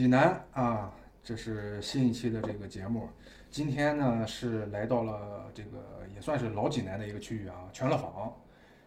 [0.00, 0.90] 济南啊，
[1.22, 3.06] 这是新一期的这个节目。
[3.50, 8.34] 今天呢是来到了这个也算是老济南的一个区域啊，全乐坊，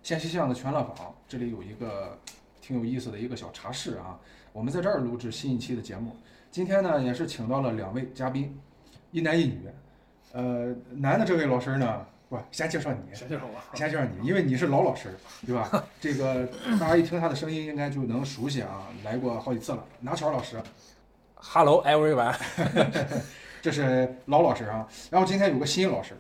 [0.02, 2.18] 县西巷的全乐坊，这里有一个
[2.60, 4.20] 挺有意思的一个小茶室啊。
[4.52, 6.16] 我们在这儿录制新一期的节目。
[6.50, 8.60] 今天呢也是请到了两位嘉宾，
[9.12, 9.70] 一男一女。
[10.32, 15.10] 呃，男的这位老师呢，不先介绍你，先介绍我，先介绍你，因为你是老老师，
[15.46, 15.86] 对吧？
[16.02, 16.48] 这个
[16.80, 19.86] 大家一听他的声音，应该就能熟悉啊，来过好几次了。
[20.00, 20.60] 拿巧老师，
[21.46, 22.34] Hello everyone，
[23.62, 24.88] 这是老老师啊。
[25.12, 26.16] 然后今天有个新老师，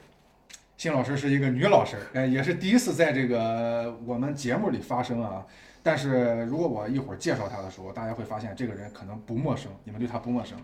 [0.78, 5.44] 新老师是一个女老师，呃，也是第一次在这个我们节目里发声啊。
[5.82, 10.58] 但是如果我一会儿介绍她的时候，大家会发现这个人可能不陌生，你们对她不陌生。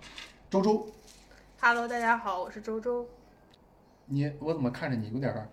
[0.52, 0.86] 周周
[1.62, 3.08] ，Hello，大家好，我是周周。
[4.06, 5.48] 你我怎么看着你有点儿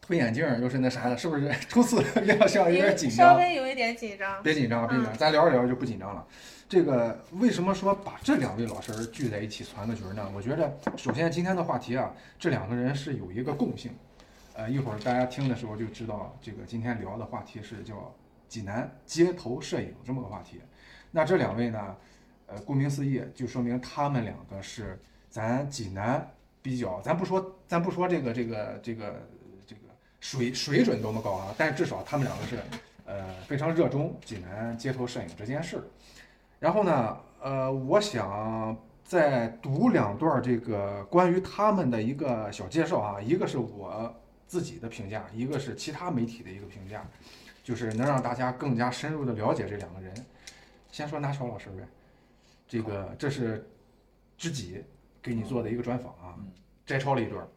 [0.00, 3.28] 推眼镜儿，又是那啥的，是不是 初次 亮相有点紧张？
[3.28, 4.42] 稍微有一点紧张。
[4.42, 6.26] 别紧张，别紧张，咱聊着聊着就不紧张了。
[6.72, 10.26] 这个为什么说把这两位老师聚在一起传个局呢？
[10.34, 13.92] 我觉得，首先今天的话题啊，这两个人是有一个共性。
[14.54, 18.10] 呃，一会儿大家听的时候就知道，这个今天聊的话题是叫
[18.48, 20.62] 济南街头摄影这么个话题。
[21.10, 21.94] 那这两位呢，
[22.46, 26.26] 呃，顾名思义，就说明他们两个是咱济南
[26.62, 29.28] 比较，咱不说，咱不说这个这个这个
[29.66, 29.80] 这个
[30.20, 32.58] 水水准多么高啊，但是至少他们两个是。
[33.04, 35.82] 呃，非常热衷济南街头摄影这件事儿。
[36.62, 44.14] 然后呢，呃，我想再读两段这个关于他们的一个小介绍啊，一个是我
[44.46, 47.04] 自己的评价，一个是其他媒体的一个评价，
[47.64, 50.14] 就是能让大家更加深入的了解这两个人。
[50.92, 51.82] 先说拿小老师呗，
[52.68, 53.68] 这个这是
[54.38, 54.84] 知己
[55.20, 56.38] 给你做的一个专访啊，
[56.86, 57.48] 摘抄了一段儿，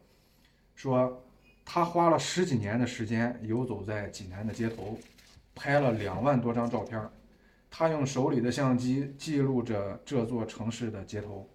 [0.74, 1.22] 说
[1.64, 4.98] 他花了十几年的时间游走在济南的街头。
[5.54, 7.10] 拍了两万多张照片儿，
[7.78, 11.46] 他用手里的相机记录着这座城市的街头，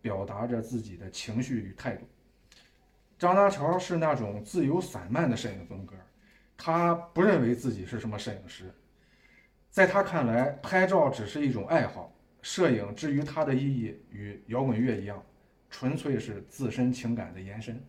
[0.00, 2.04] 表达着自己的情绪与态度。
[3.16, 5.94] 张大乔是那种自由散漫的摄影风格，
[6.56, 8.74] 他不认为自己是什么摄影师，
[9.70, 15.24] 在他看来，拍照只是一种爱好，摄影至于它的意义与摇滚乐一样，
[15.70, 17.80] 纯粹是自身情感的延伸。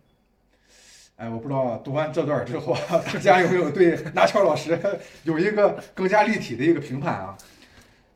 [1.16, 4.78] 哎，我不知道读完这段之后， 大家有没有对拿乔老师
[5.24, 7.36] 有一个更加立体的一个评判啊？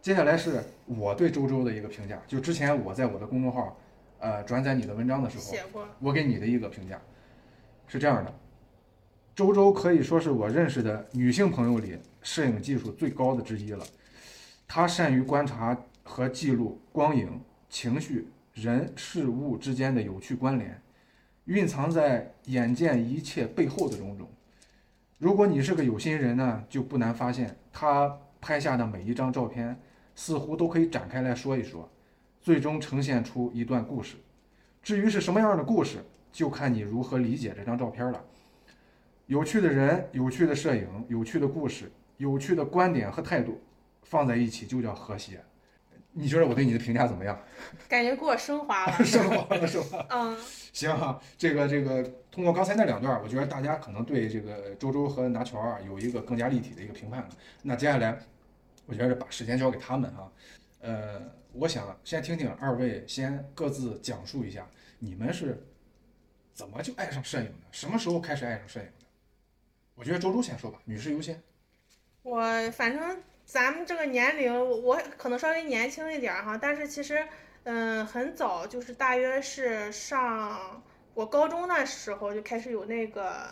[0.04, 3.74] 接下来是我对周周的一个评价，就之前我在我的公众号，
[4.18, 5.88] 呃，转载你的文章的时候，写过。
[5.98, 7.00] 我给你的一个评价
[7.86, 8.30] 是这样的：
[9.34, 13.82] 周周可以说是我认识的女性朋友里摄影技术最高的之一了。
[14.68, 17.40] 她善于观察和记录光影、
[17.70, 20.78] 情绪、人事物之间的有趣关联。
[21.46, 24.28] 蕴藏在眼见一切背后的种种。
[25.16, 29.74] 如果你是个有心人呢，就不难发现，他拍下的每一张照片，
[30.14, 31.88] 似乎都可以展开来说一说，
[32.40, 34.16] 最终呈现出一段故事。
[34.82, 38.24] 至于是什么样的故事，就看你如何理解这张照片了。
[39.26, 43.60] 有趣的人、有趣的摄影、有趣的故事、有趣的观点和态度，
[44.02, 45.42] 放在一起就叫和谐。
[46.16, 47.36] 你觉得我对你的评价怎么样？
[47.88, 49.04] 感觉给我升华了。
[49.04, 50.06] 升华了是吧？
[50.10, 50.36] 嗯，
[50.72, 57.28] 行哈，这个这个，通过刚才那两段，我觉得大家可能对这个周周和拿球啊有一个更加立体的一个评判了。
[57.62, 58.16] 那接下来，
[58.86, 60.32] 我觉得把时间交给他们哈。
[60.80, 61.20] 呃，
[61.52, 64.68] 我想先听听二位先各自讲述一下
[64.98, 65.66] 你们是
[66.52, 69.06] 怎么就爱上摄影的，什么时候开始爱上摄影的？
[69.94, 71.40] 我觉得周周先说吧，女士优先。
[72.22, 77.26] 我反正咱们这个年龄，我可能稍微年轻一点儿哈，但是其实，
[77.64, 80.82] 嗯，很早就是大约是上
[81.14, 83.48] 我高中那时候就开始有那个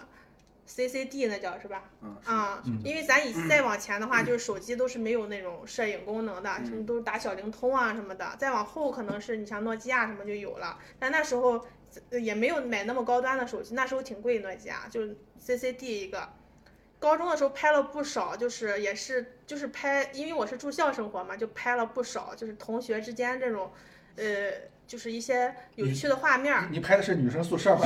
[0.67, 1.91] CCD 那叫是吧？
[2.03, 8.35] 嗯啊，因为咱以再往前的话，就是手机都是没有那种摄影功能的，什么都是打小灵通啊什么的。
[8.39, 11.65] 再往后可能是你像诺基亚什么就有了，但那时候
[12.11, 16.29] 呃也没有买那么高端的手机，那时候挺贵诺基亚，就是 CCD 一个。
[16.99, 23.73] 高中的时候拍了不少，就是也是就是拍，因为我是住校生活嘛，就拍了不少，就是同学之间这种，
[24.15, 24.53] 呃，
[24.93, 26.69] 就是一些有趣的画面儿。
[26.71, 27.81] 你拍的是女生宿舍吗？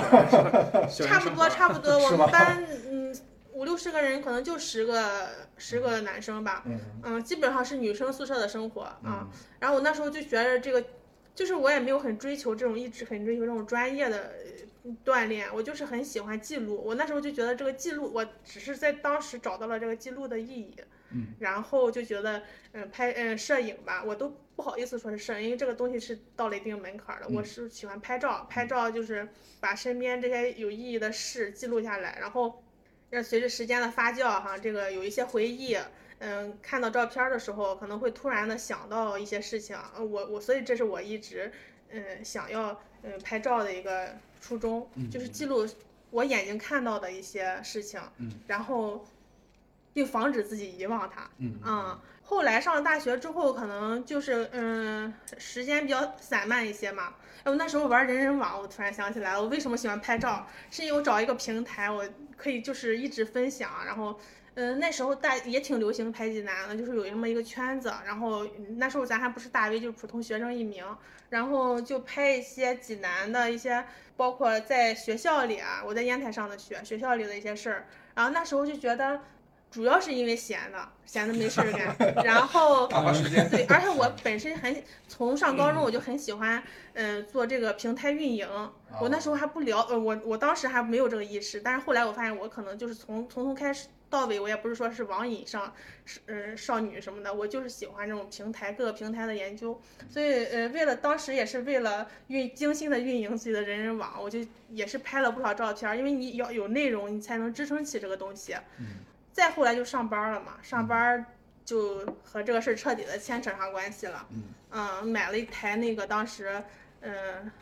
[0.90, 3.16] 差不多，差不多，我们班嗯
[3.52, 8.98] 五六十个人，可能就十个十个男生吧，嗯嗯，基本上是女生宿舍的生活啊。
[9.04, 9.30] 嗯
[9.60, 10.84] 然后我那时候就觉得这个，
[11.32, 14.32] 就是我也没有很追求这种一直很追求这种专业的
[14.84, 16.82] 呃锻炼，我就是很喜欢记录。
[16.84, 20.74] 我那时候就觉得这个记录，我只是在当时找到了这个记录的意义。
[21.12, 22.42] 嗯，然后就觉得，
[22.72, 27.28] 嗯，拍嗯摄影吧，我都不好意思说是摄影，因为这个东西是到了一定门槛儿的。
[27.28, 29.28] 我是喜欢拍照，拍照就是
[29.60, 32.64] 把身边这些有意义的事记录下来，然后
[33.10, 35.76] 让随着时间的发酵哈，这个有一些回忆，
[36.20, 39.76] 嗯，看到照片儿的时候，可能会突然的想到一些事情。
[39.94, 41.52] 呃我我所以这是我一直
[41.90, 45.68] 嗯想要嗯拍照的一个初衷，就是记录
[46.10, 49.06] 我眼睛看到的一些事情，嗯然后
[49.96, 51.26] 并防止自己遗忘它。
[51.38, 57.14] 嗯嗯，后来上了大学之后，可能就是嗯，时间比较散漫一些嘛。
[57.44, 62.06] 哎，我那时候玩人人网，我突然想起来了，我为什么喜欢拍照，是因为我找一个平台，我
[62.36, 64.20] 可以就是一直分享，然后。
[64.58, 70.82] 嗯，那时候大也挺流行拍济南的，就是有那么一个圈子，然后嗯那时候咱还不是大 V，就是普通学生一名，
[71.28, 73.84] 然后就拍一些济南的一些，
[74.16, 79.20] 包括在学校里啊，我在烟台上的学，学校里的一些事儿，然后那时候就觉得，
[79.70, 83.48] 主要是因为闲的，闲的没事儿干， 然后 打发时间。
[83.50, 86.62] 对，而且我 本身很从上高中我就很喜欢，
[86.94, 88.48] 嗯、做这个平台运营。
[89.00, 95.74] 我那时候还不了，呃，我我当时还没有这个意识，但是后来我发现我可能就是从从头开始到尾，我也不是说是网瘾上，
[96.06, 99.78] 是呃少女什么的，我就是喜欢这种平台各个平台的研究。
[100.08, 104.38] 所以呃，为了当时也是为了运精心的运营自己的人人网，我就
[104.70, 108.54] 也是拍了不少照片儿，因为你要有内容，你才能支撑起这个东西。
[109.36, 111.26] 再后来就上班了嘛，上班
[111.62, 114.26] 就和这个事儿彻底的牵扯上关系了。
[114.70, 116.62] 嗯买了一台那个当时，
[117.02, 117.52] 嗯、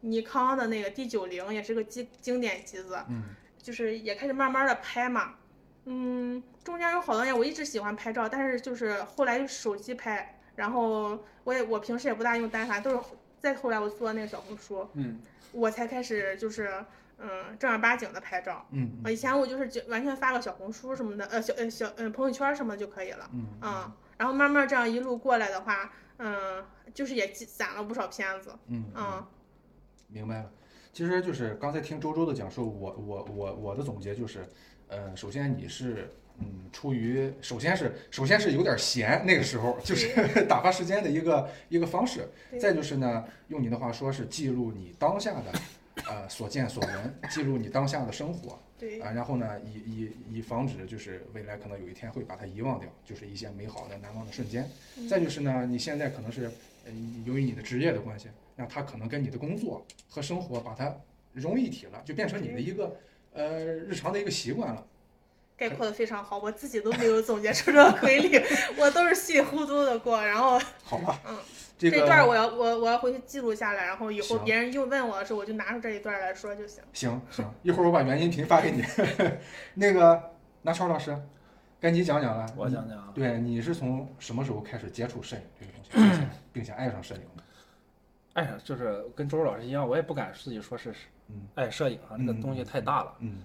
[0.00, 2.98] 尼康的那个 D 九零，也是个经经典机子。
[3.08, 5.34] 嗯就是也开始慢慢的拍嘛。
[5.84, 13.00] 嗯，中间有好多年我一直喜欢拍照，但是就是后来就手机拍，然后我也我平时也不大用单反，都是
[13.38, 15.20] 再后来我做那个小红书，嗯，
[15.52, 16.84] 我才开始就是
[17.20, 18.66] 嗯正儿八经的拍照。
[18.72, 23.30] 嗯以前我就是就完全发个小红书什么的，呃小呃小呃朋友圈什么就可以了。
[23.32, 26.64] 嗯嗯，然后慢慢这样一路过来的话，嗯，
[26.94, 28.52] 就是也积攒了不少片子。
[28.66, 29.26] 嗯嗯
[30.08, 30.50] 明白了。
[30.92, 34.44] 其实就是刚才听周周的讲述，我我我我的总结就是，
[34.88, 40.08] 呃，首先你是嗯，出于首先是首先是有点闲，那个时候就是
[40.48, 42.28] 打发时间的一个一个方式。
[42.58, 45.52] 再就是呢，用你的话说是记录你当下的
[46.08, 54.68] 呃所见所闻，记录你当下的生活对啊，然后呢，以以以防止就是未来可能有一天会把它遗忘掉，就是一些美好的难忘的瞬间。
[54.96, 56.44] 嗯再就是呢，你现在可能是
[56.86, 56.92] 呃
[57.24, 60.94] 由于你的职业的关系，那它可能跟你的工作和生活把它
[61.32, 62.96] 融一体了，就变成你的一个
[63.32, 64.86] 呃日常的一个习惯了。
[65.56, 68.42] 概括的非常好，我自己都没有总结出这个规律，
[68.80, 70.18] 我都是稀里糊涂的过。
[70.24, 71.36] 然后好吧，嗯，
[71.80, 76.84] 这个这段我要我我要回去记录下来，然后以后别人又问我的时候，我就拿出这一段来说就行。
[76.92, 78.84] 行行，一会儿我把原音频发给你。
[79.74, 80.22] 那个
[80.60, 81.16] 拿超老师，
[81.80, 82.46] 该你讲讲了。
[82.54, 87.42] 我讲讲啊，对，你是从什么时候开始接触摄影这个东西， 并且并且爱上摄影的？
[88.34, 90.92] 哎呀，就是跟周老师一样，我也不敢自己说是
[91.28, 93.14] 嗯爱摄影啊，这个嗯东西太大了。
[93.20, 93.42] 嗯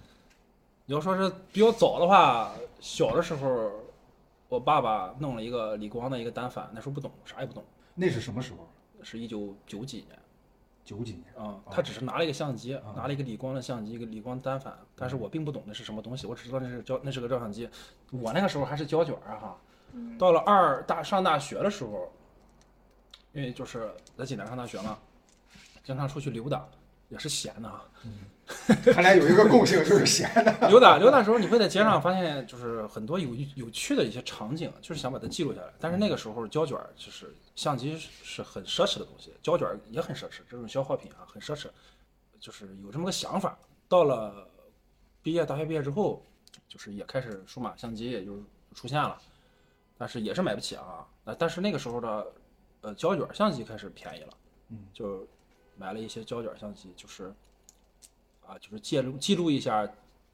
[0.84, 3.72] 你要说是比较早的话，小的时候，
[4.48, 7.64] 我爸爸弄了一个理光的一个单反，那时候不懂，啥也不懂，
[7.96, 8.68] 那是什么时候？
[9.02, 10.18] 是一九九几年
[10.84, 11.24] 九几年。
[11.36, 17.68] 啊、他只是拿了一个相机，啊拿了一个理光的相机，一个理光单反，但是我并不懂那是什么东西，我只知道那是胶，那是个照相机。
[18.10, 19.60] 我那个时候还是胶卷儿啊哈。
[20.18, 22.12] 到了二大上大学的时候，
[23.32, 24.98] 因为就是在济南上大学嘛，
[25.82, 26.68] 经常出去溜达，
[27.08, 27.84] 也是闲的啊。
[28.92, 30.68] 看来有一个共性就是闲的。
[30.68, 35.72] 溜达溜达的时候，你会在街上发现，就是很多有有趣的一些场景，就是想把它记录下来。
[35.78, 41.68] 但是那个时候胶卷儿就是相机是是很奢侈的东西，胶卷儿也很奢侈，这种消耗品啊很奢侈，
[42.40, 43.56] 就是有这么个想法。
[43.88, 44.48] 到了
[45.22, 46.22] 毕业大学毕业之后，
[46.68, 48.42] 就是也开始数码相机也就
[48.74, 49.16] 出现了，
[49.96, 51.06] 但是也是买不起啊。
[51.24, 52.26] 那但是那个时候的
[52.80, 54.32] 呃胶卷相机开始便宜了，
[54.70, 55.26] 嗯，就
[55.76, 57.32] 买了一些胶卷相机，就是
[58.46, 59.88] 啊就是记录记录一下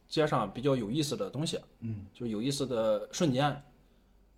[0.07, 2.07] 街上比较有意思的东西，嗯。
[2.13, 3.63] 就是有意思的瞬间，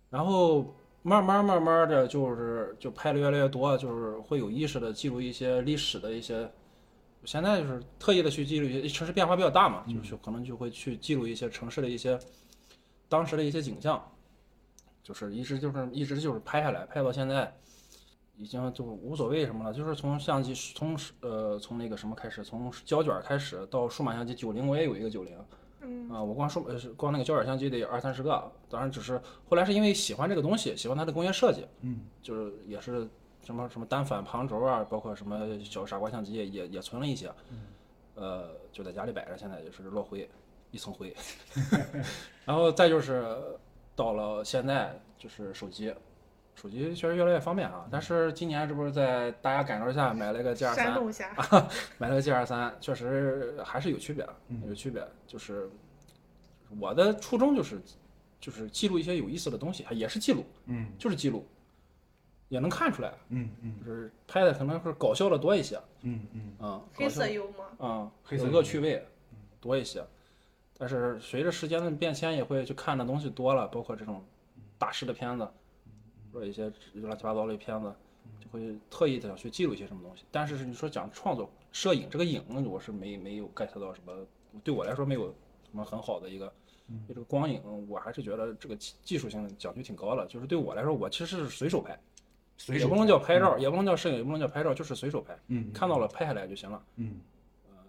[0.09, 6.49] 然后慢慢慢慢的就是就拍的越来越多，就是会有意识的记录一些历史的一些，
[7.25, 12.17] 现在就是特意的去记录一些城市变化比较大嘛，就是可能就会去记录一些城市的一些
[13.09, 14.03] 当时的一些景象，
[15.03, 17.55] 就是一直就是一直就是拍下来，拍到现在。
[18.37, 25.37] 已经就无所谓什么了，就是从相机从呃从那个什么开始，从胶卷开始到数码相机，九零我也有一个九零，
[25.79, 33.07] 嗯啊，我光数呃光那个胶卷相机得二三十个，当然只是后来是因为喜欢这个东西，喜欢它的工业设计，嗯，就是也是
[33.41, 37.31] 什么什么单反旁轴啊，包括什么小傻瓜相机也也也存了一些，
[38.15, 40.29] 呃，就在家里摆着，现在就是落灰，
[40.71, 41.15] 一层灰，
[42.43, 43.37] 然后再就是
[43.95, 45.93] 到了现在就是手机。
[46.55, 50.93] 手机确实越来越方便啊，但是今年这不是在大家感受下买了个 G 二三，
[51.99, 54.25] 买了个 G 二三，确实还是有区别，
[54.67, 55.05] 有区别。
[55.27, 55.69] 就是
[56.79, 57.81] 我的初衷就是
[58.39, 60.87] 就是记录一些有意思的东西，也是记录，嗯。
[60.97, 61.45] 就是记录，
[62.47, 63.75] 也能看出来，嗯嗯。
[63.85, 69.05] 就是拍的可能是搞笑的多一些，嗯嗯，啊、黑色幽默，啊，黑色有恶趣味
[69.59, 70.03] 多一些。
[70.77, 74.23] 但是随着时间的变迁，也会去看的东西多了，包括这种
[74.77, 75.47] 大师的片子，
[76.35, 77.95] 或者一些乱七八糟的片子，
[78.41, 80.25] 就会特意的想去记录一些什么东西。
[80.29, 84.13] 但是你说讲创作摄影这个影，我是没没有 get 到什么，
[84.65, 86.51] 对我来说没有什么很好的一个。
[87.07, 90.25] 这个光影，我还是觉得这个技技术性讲究挺高的。
[90.27, 91.97] 就是对我来说，我其实是随手拍，
[92.57, 96.83] 随手也不能叫拍照，也不能叫摄影，也不能叫拍照，就是随手拍，嗯看到了拍下来就行了。
[96.97, 97.21] 嗯。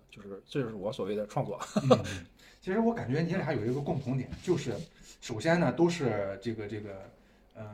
[0.08, 1.60] 就是这就是我所谓的创作。
[1.90, 2.24] 嗯，
[2.62, 4.72] 其实我感觉你俩有一个共同点，就是
[5.20, 7.10] 首先呢，都是这个这个，
[7.54, 7.64] 呃，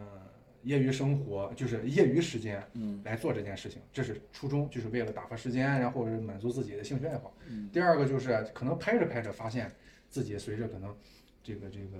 [0.62, 7.32] 业余生活，就是业余时间，嗯，来做这件事情，这是初衷，就是为了打发时间，然后是满足自己的兴趣爱好。
[7.48, 9.70] 嗯第二个就是可能拍着拍着，发现
[10.08, 10.96] 自己随着可能
[11.42, 11.98] 这个这个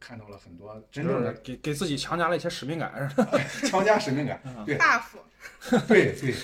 [0.00, 3.28] 看到了很多真正的给给自己强加了一些使命感，是吧？
[3.68, 6.34] 强加使命感，对 buff，对对，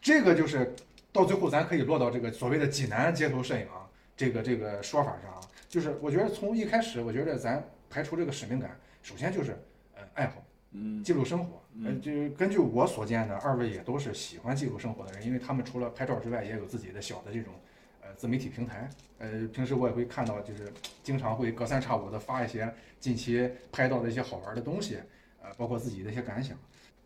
[0.00, 0.74] 这个就是
[1.12, 9.56] 到最后咱可以落到这个所谓的济南街头摄影啊，这个这个说法上啊，就是我觉得从一开始，我觉得咱排除这个使命感，首先就是
[9.96, 11.02] 呃爱好，嗯。
[11.02, 17.54] 记录生活，呃，就根据我所见的，二位也都是喜欢记录生活的人，因为他们除了拍照之外，也有自己的小的这种
[18.02, 20.72] 呃自媒体平台，呃，平时我也会看到，就是
[21.02, 24.98] 经常会隔三差五的发一些近期拍到的一些好玩的东西，
[25.42, 26.56] 呃，包括自己的一些感想。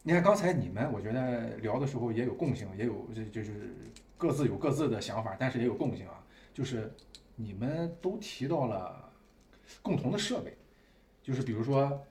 [0.03, 3.73] 你看刚才你们，我觉得聊的时候也有共性，也有就就是
[4.19, 6.93] 各自有各自的想法，但是也有共性啊，就是
[7.37, 9.13] 你们都提到了
[9.81, 10.57] 共同的设备，
[11.23, 12.05] 就是比如说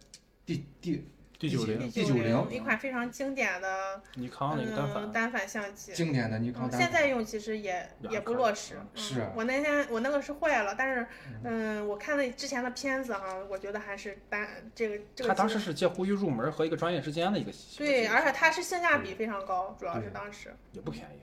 [0.46, 1.06] 第第
[1.42, 5.92] 第九零第九零一款非常经典的尼康那个单嗯反，单反相机。
[5.92, 8.76] 经典的尼康嗯，单反，现在用其实也也不落实。
[8.94, 11.08] 是啊我那天我那个是坏了，但是
[11.44, 21.22] 嗯，我看那之前的片子哈，我觉得还是单这个这个它当时是介乎于入门和一个专业之间的一个，对，而且它是性价比非常高，主要是当时也不便宜，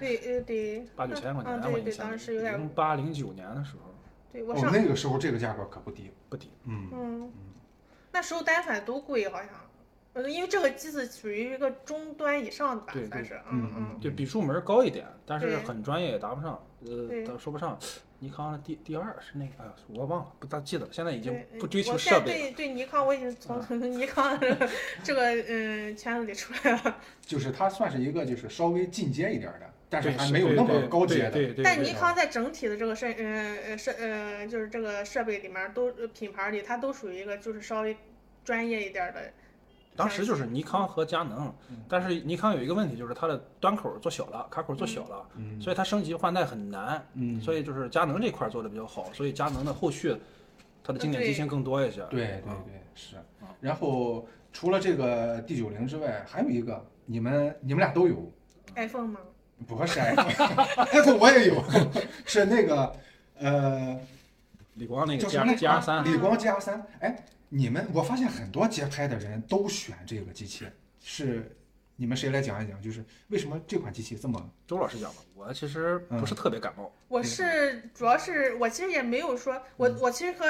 [0.00, 3.94] 对呃对 八九千块钱对对，印象里当时有点零八零九年的时候哦，
[4.32, 7.32] 对我上那个时候这个价格可不低，不低，嗯，嗯，
[8.12, 9.48] 那时候单反都贵好像。
[10.14, 17.78] 呃，因为这个机子属于一个中端以上的吧对，对算是，嗯嗯就比入门高一点，但是很专业也达不上，呃，都说不上。
[18.18, 22.38] 尼康的第第二是那个，哎呀，我忘了，不大记得了，现在已经，不追求我现在设备了。
[22.38, 23.58] 对对尼康，我已经从
[23.98, 24.68] 尼康这个
[25.02, 26.98] 这个嗯圈子里出来了。
[27.22, 37.94] 就是它算是一个就是稍微进阶一点的，但是还没有那么高阶的，但尼康在整体的这个设呃呃设呃就是这个设备里面都呃品牌里，它都属于一个就是稍微
[38.42, 39.20] 专业一点的。
[39.94, 41.54] 当时就是尼康和佳能，
[41.86, 47.06] 但是尼康有一个问题，就是它的端口做小了，卡口做小了，嗯所以它升级换代很难。
[47.12, 50.16] 嗯，所以就是佳能这块做的比较好，所以佳能的后续
[50.82, 52.00] 它的经典机型更多一些。
[52.08, 53.16] 对对啊对是。
[53.60, 58.32] 然后除了这个 D 九零之外，还有一个你们你们俩都有
[58.74, 59.20] ，iPhone 吗？
[59.62, 61.64] 不是 iPhone，iPhone 我也有，
[62.24, 62.94] 是那个
[63.38, 63.98] 呃
[64.74, 70.66] 李光那个叫 G 什么 R G R 三，理光 G R 三，哎，你们我发现很多街拍的人都选这个机器，
[71.02, 71.54] 是
[71.96, 72.80] 你们谁来讲一讲？
[72.82, 76.92] 就是为什么这款机器这么周老师讲吧，我其实不是特别感冒。
[77.08, 80.46] 我是主要是我其实也没有说，我我其实和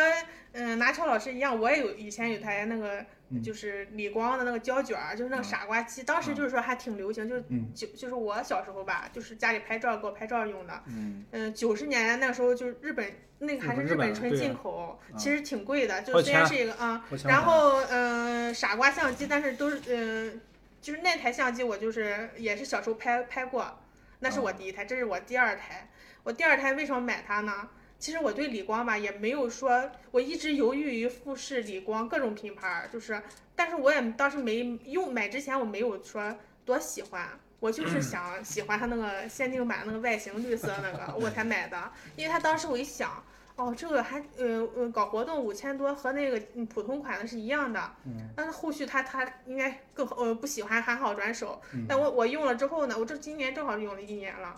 [0.52, 3.42] 嗯拿超老师一样，我也有以前有台那个嗯。
[3.42, 7.72] 就是理光的那个胶卷儿，就是那个傻瓜机，当时就是说还挺流行，就是嗯。
[7.74, 10.82] 就就是我小时候吧，就是家里拍照给我拍照用的。
[10.86, 20.40] 嗯，嗯，九十年代那时候就是日本那个还是日本纯进口，啊其实挺贵的，就花虽然是一个啊，然后嗯、呃傻瓜相机，但是都是嗯、
[20.82, 23.78] 就是那台相机我就是也是小时候拍拍过，
[24.18, 25.88] 那是我第一台，这是我第二台。
[26.24, 27.68] 我第二台为什么买它呢？
[28.00, 33.22] 其实我对理光吧也没有说，我一直犹豫于富士、理光各种品牌儿，就是，
[33.54, 37.28] 但是我也当时没用买之前我没有说多喜欢，
[37.60, 43.24] 我就是想喜欢它那个限定版那个外形绿色那个我才买的，因为它当时我一想。
[43.56, 47.80] 哦，这个还呃呃搞活动五千多，和那个嗯普通款的是一样的。
[48.04, 48.28] 嗯。
[48.34, 51.60] 但是后续他他应该更好呃不喜欢还好转手。
[51.74, 54.54] 嗯但我我用了之后呢，我这今年正好用了一年了。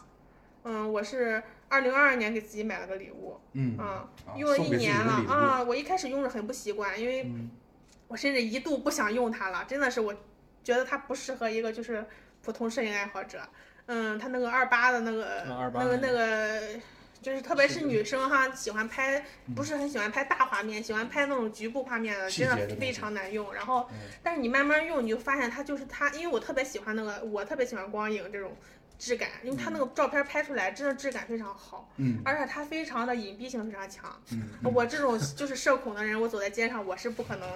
[0.63, 3.39] 嗯，我是二零二二年给自己买了个礼物。
[3.53, 3.77] 嗯
[4.37, 5.63] 用了一年了啊！
[5.63, 7.51] 我一开始用着很不习惯，因为嗯
[8.09, 10.15] 我甚至一度不想用它了，真的是我
[10.63, 12.07] 觉得它不适合一个就是
[12.43, 13.41] 普通摄影爱好者。
[13.87, 16.81] 嗯，它那个二八的那个、啊28那个那个，
[17.25, 19.25] 就是特别是女生哈，喜欢拍
[19.57, 23.55] 不是很喜欢拍大画面，喜欢拍那种局部画面的，真的非常难用。
[23.55, 28.55] 然后嗯，但是你慢慢用，你就发现它就是它，因为我特别喜欢那个，我特别喜欢光影这种
[28.99, 34.05] 质感，因为它那个照片拍出来真的质感非常好，嗯而且它非常的隐蔽性非常强。
[34.33, 37.49] 嗯，我这种就是 社恐的人，我走在街上我是不可能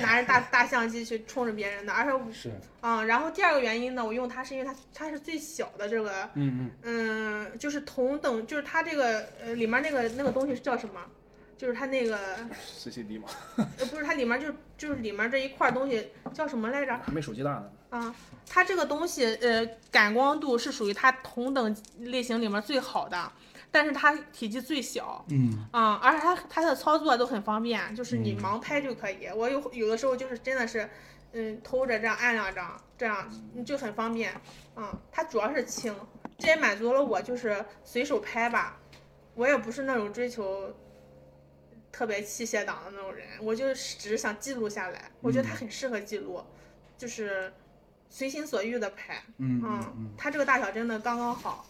[0.00, 11.00] 拿着大大相机去冲着别人的，而且我是啊、然后第二个原因呢，我用它是因为它它是最小的这个，嗯嗯，就是同等，就是它这个呃里面那个那个东西是叫什么？
[11.56, 16.98] 就是它那个嗯，CCD 嘛，呃不是它里面就就是里面这一块东西叫什么来着？
[16.98, 17.70] 还没手机大呢。
[17.92, 18.14] 啊，
[18.48, 23.30] 它这个东西呃感光度是属于它同等类型里面最好的，
[23.70, 25.22] 但是它体积最小。
[25.28, 29.28] 嗯啊、而且它它的操作都很方便，就是你嗯盲拍就可以。
[29.36, 30.88] 我有有的时候就是真的是，
[31.32, 34.32] 嗯，偷着这样按两张，这样嗯就很方便。
[34.74, 35.94] 嗯，它主要是轻，
[36.38, 38.78] 这也满足了我就是随手拍吧。
[39.34, 40.74] 我也不是那种追求
[41.90, 45.10] 特别器械党的那种人，我就是只是想记录下来。
[45.20, 46.42] 我觉得它很适合记录，
[46.96, 47.52] 就是
[48.12, 49.14] 随心所欲的拍。
[49.38, 51.66] 嗯嗯它这个大小真的刚刚好。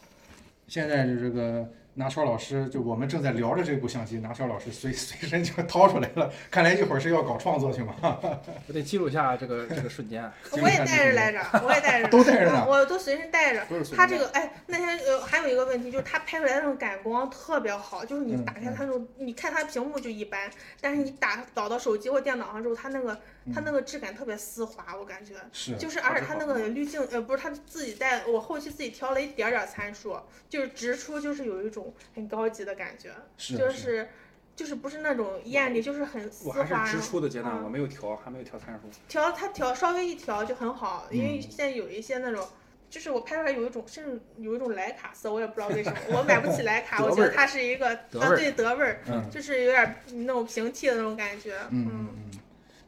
[0.66, 7.94] 现在就这个拿超老师，就我们正在聊着这部相机，拿超老师随随身就掏出来了，看来一会儿是要搞创作去嘛。
[8.66, 10.28] 我得记录一下这个这个瞬间。
[10.52, 13.64] 我也带着来着，我也带着，都带着呢嗯我都随身带着。
[13.66, 23.20] 都是随它这个哎，那天呃还有一个问题就是他拍出来的那种感光特别好，就是你嗯打开它那种，你看它屏幕就一般，但是你打导到手机或电脑上之后，它那个
[23.54, 25.34] 它那个质感特别丝滑，我感觉。
[25.52, 30.16] 是，就是，而且它那个滤镜，呃，不是它自己带，我后期自己调了一点点参数，
[30.49, 34.08] 就是直出，就是有一种很高级的感觉，是就是
[34.54, 36.62] 就是不是那种艳丽，就是很丝我滑。
[36.64, 38.88] 还是直出的阶段，嗯我没有调，还没有调参数。
[39.08, 42.46] 调它调稍微一调就很好，因为嗯现在有一些那种，
[42.90, 52.31] 就是我拍出来有一种甚至有一种莱卡色，我也不知道为什么，我买不起莱卡， 我觉得它是一个啊对德味儿，嗯就是有点那种平替的那种感觉，嗯嗯嗯，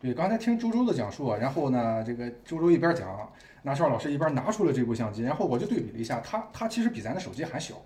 [0.04, 3.26] 对，刚才听周周的讲述啊，然后呢，这个周周一边讲，
[3.62, 7.76] 拿少老师一边拿出了这部相机，然后我就对比了一下，它它其实比咱的手机还小，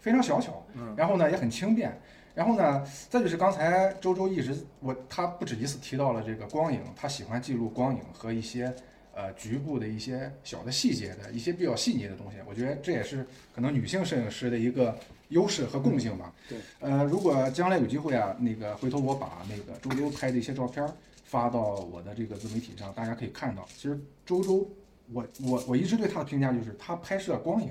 [0.00, 1.94] 非常小巧，嗯然后呢也很轻便，
[2.34, 8.74] 然后呢，再就是刚才周周一直我他不止一次提到了这个光影，他喜欢记录光影和一些
[9.14, 14.98] 呃局部的一些小的细节的一些比较细腻的东西，我觉得这也是可能女性摄影师的一个
[15.28, 16.32] 优势和共性吧。
[16.48, 20.90] 对，呃，如果将来有机会啊，那个回头我把那个周周拍的一些照片儿
[21.28, 21.60] 发到
[21.92, 24.66] 我的这个自媒体上，大家可以看到，其实周周，
[25.12, 27.70] 我我我一直对他的评价就是他拍摄光影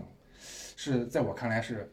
[0.76, 1.92] 是在我看来是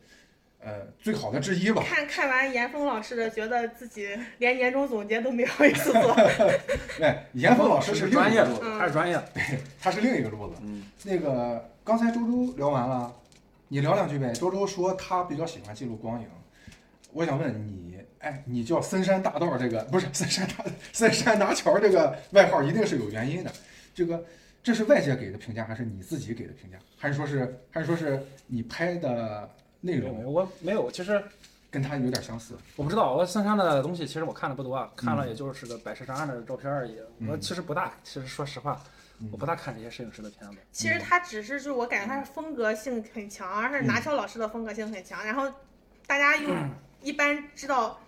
[0.61, 1.83] 呃最好的之一吧。
[1.83, 6.13] 看看完严峰老师的，觉得自己连年终总结都没好意思做，
[7.01, 9.29] 哎，严峰老师是专业的他是专业的。
[9.81, 10.57] 他是另一个路子。
[10.61, 13.11] 嗯，那个刚才周周聊完了，
[13.69, 14.33] 你聊两句呗。
[14.33, 16.29] 周周说他比较喜欢记录光影，
[17.13, 17.94] 我想问你，
[18.25, 23.53] 哎，你叫森山大道这个不是森山大 森山拿桥这个外号，一定是有原因的。
[23.95, 24.25] 这个
[24.63, 26.79] 这是外界给的评价，还是你自己给的评价？
[26.99, 29.49] 还是说是还是说是你拍的
[29.83, 31.23] 内容我没有，其实
[31.71, 32.57] 跟他有点相似？
[32.77, 36.97] 我不知道，我森山的东西其实我看的不多，啊看了也就是个百十张的照片而已。
[37.19, 38.81] 嗯我其实不大，其实说实话，
[39.21, 40.57] 嗯我不大看这些摄影师的片子。
[40.73, 45.53] 其实他只是就是我感觉他是风格性很强，而是拿桥老师的风格性很强，然后
[46.07, 46.49] 大家又
[47.03, 48.01] 一般知道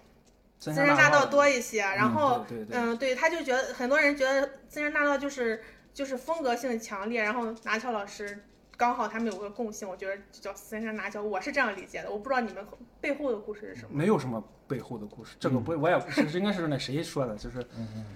[0.58, 8.44] 森森山大道多一些，然后对对对，嗯，对，他就觉得很多人觉得森山大道就是就是风格性强烈，然后拿翘老师
[8.76, 12.64] 刚好他们有个共性，我觉得就叫森山拿翘，我是这样理解的，我不知道你们
[13.00, 13.88] 背后的故事是什么。
[13.92, 18.06] 没有什么背后的故事，这个不我也不是，应该是那谁说的，就是嗯嗯。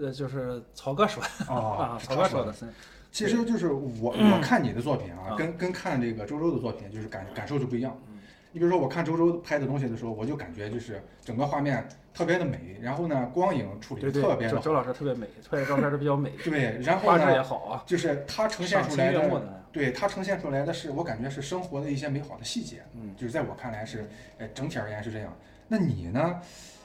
[0.00, 2.14] 呃就是曹哥说的哦 啊，，曹。
[2.14, 2.72] 哥说的森。
[3.10, 8.17] 其实就是我我看你的作品啊，啊跟跟看这个周周的作品就是感感受就不一样嗯。
[8.58, 19.62] 你比如说我看周周拍的东西的时候，我就感觉就是整个画面特别的美，然后呢光影处理特别，的好，周周老师特别美，拍的照片都比较美， 对，然后画质也呢好啊，就是它呈现出来的。
[19.70, 25.32] 对它呈现出来的是我感觉是生活的一些美好的细节，嗯，就是在我看来是，呃整体而言是这样。
[25.68, 26.40] 那你呢？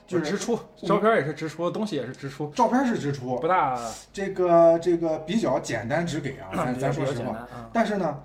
[0.05, 3.79] 就是支出，照片也是支出，东西也是支出，照片是支出，不大，
[4.11, 7.47] 这个这个比较简单直给啊，咱 咱说实话。
[7.71, 8.21] 但是呢，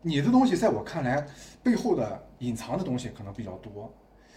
[0.00, 1.26] 你的东西在我看来，
[1.62, 3.92] 背后的隐藏的东西可能比较多，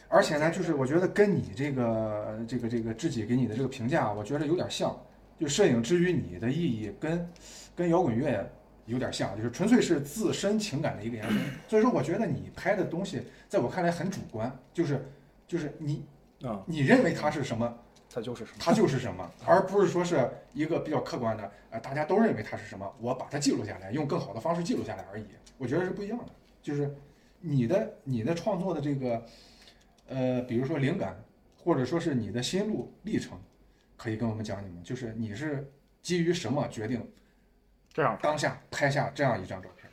[0.07, 4.97] 而且呢，就是我觉得跟你这个这个这个知己给你的这个评价，我觉得有点像，
[5.39, 7.29] 就摄影之于你的意义跟
[7.75, 8.49] 跟摇滚乐
[8.85, 11.37] 有点像，就是纯粹是自身情感的一个延伸。
[11.67, 15.05] 所以说，我觉得你拍的东西，在我看来很主观，就是
[15.47, 16.05] 就是你
[16.41, 17.77] 啊，你认为它是什么，
[18.09, 18.57] 它就是什么？
[18.59, 25.25] 它就是什么， 而不是说是一个比较客观的，呃，大家都认为它是什么，我把它记录下来，用更好的方式记录下来而已。
[25.57, 26.25] 我觉得是不一样的，
[26.63, 26.95] 就是
[27.41, 29.25] 你的你的创作的这个，
[30.07, 31.23] 呃，比如说灵感，
[31.57, 33.39] 或者说是你的心路历程，
[33.97, 35.71] 可以跟我们讲讲吗，就是你是
[36.01, 37.05] 基于什么决定
[37.93, 39.89] 这样，当下拍下这样一张照片？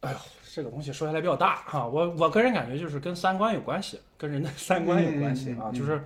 [0.00, 0.18] 哎呦
[0.54, 6.02] 这个东西说起来比较大哈、我我个人感觉就是跟三观有关系，跟人的三观有关系啊，就是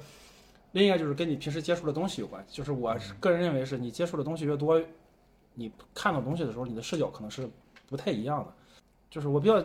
[0.72, 2.56] 另一个就是跟你平时接触的东西有关系。
[2.56, 4.82] 就是我个人认为是你接触的东西越多，
[5.54, 7.48] 你看到东西的时候，你的视角可能是
[7.86, 8.52] 不太一样的。
[9.10, 9.62] 就是我比较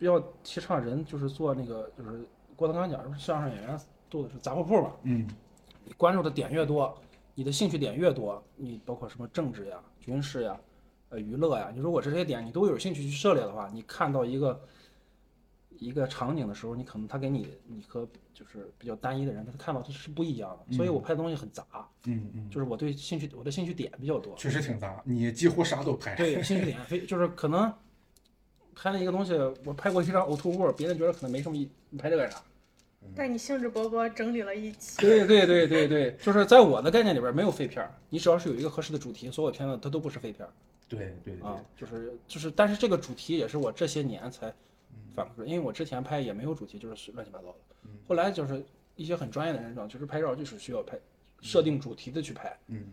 [0.00, 5.28] 比较提倡人就是做那个就是郭德纲讲，就是相声演员做的是杂货铺嘛，嗯
[5.84, 6.98] 你关注的点越多，
[7.34, 10.58] 你的兴趣点越多，你包括什么政治呀、军事呀、
[11.10, 14.58] 呃娱乐呀，你如果这些点你都有兴趣去涉猎的话，你看到一个
[15.78, 20.74] 一个场景的时候，你可能他给你你和就是比较单一的人，他看到他是不一样的。
[20.74, 21.62] 所以我拍的东西很杂，
[22.06, 26.14] 嗯嗯，就是我对兴趣我的兴趣点比较多，确实挺杂，你几乎啥都拍。
[26.16, 27.70] 对兴趣点非就是可能
[28.82, 32.42] 拍了一个东西，我拍过一张呕吐物，别人觉得可能没什么意，你拍这干啥？
[33.14, 40.50] 但你兴致勃勃整理了一期，对对对对对，就是在我的概念里边没有废片儿，你只要是有一个合适的主题，所有片子它都不是废片儿。
[40.88, 44.52] 对对对啊，就是就是，但是这个主题也是我这些年才
[45.14, 47.54] 反馈出来，因为我之前拍也没有主题，就是乱七八糟的，
[48.08, 48.64] 后来就是
[48.96, 50.98] 一些很专业的人讲，就是拍照就是需要拍
[51.40, 52.84] 设定主题的去拍，嗯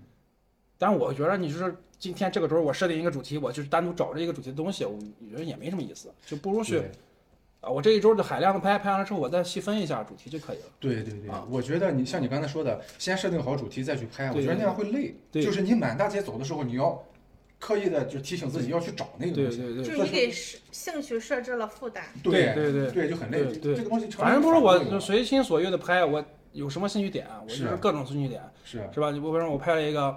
[0.77, 6.81] 但是我觉得你就是今天这个周我设定一个主题，我就是单独找这一个主题的东西，我觉得也没什么意思，就不如去
[7.59, 10.65] 啊，我这一周就海量的拍，拍完了之后我再细分一下主题就可以了。
[10.79, 15.15] 对对对啊，我觉得你像你刚才说的，先设定好主题再去拍，我觉得那样会累。
[15.31, 17.03] 对就是你满大街走的时候，你要
[17.57, 19.57] 刻意的就提醒自己要去找那个东西。
[19.57, 22.05] 对对对，就是你给兴趣设置了负担。
[22.21, 23.43] 对对对对，就很累。
[23.43, 29.09] 对对这个东西成反正不是我随心所欲的拍，我有什么兴趣点，我就是是各种兴趣点，是啊是吧？
[29.09, 30.15] 你比如说我拍了一个，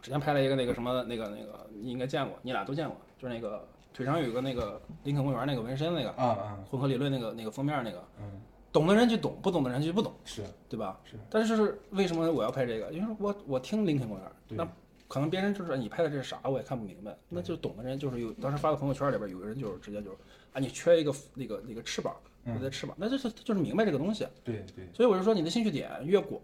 [0.00, 8.40] 之前拍了一个那个什么那个那个，你应该见过，你俩都见过，就是那个腿上有一个那个林肯公园那个纹身那个啊啊混合理论那个那个封面那个，嗯
[8.72, 11.00] 懂的人就懂，不懂的人就不懂，是对吧？
[11.04, 12.92] 是但是为什么我要拍这个？
[12.92, 14.64] 因为我我听林肯公园，那
[15.08, 17.16] 可能别人就是你拍的这是啥，我也看不明白。
[17.28, 20.16] 那就懂的人就是有，当时发到朋友圈里边，有个人就是直接就是
[20.52, 24.24] 啊，你缺一个那个那个翅膀，嗯你的翅膀，那就是就是明白这个东西。
[24.44, 26.40] 对对所以我就说你的兴趣点越广，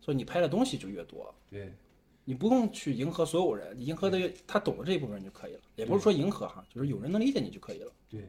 [0.00, 1.32] 所以你拍的东西就越多。
[1.48, 1.72] 对
[2.24, 7.92] 你不用去迎合所有人，你迎合的他懂的这一部分人就可以了，也不是说迎合哈，就是有人能理解你就可以了。
[8.08, 8.28] 对，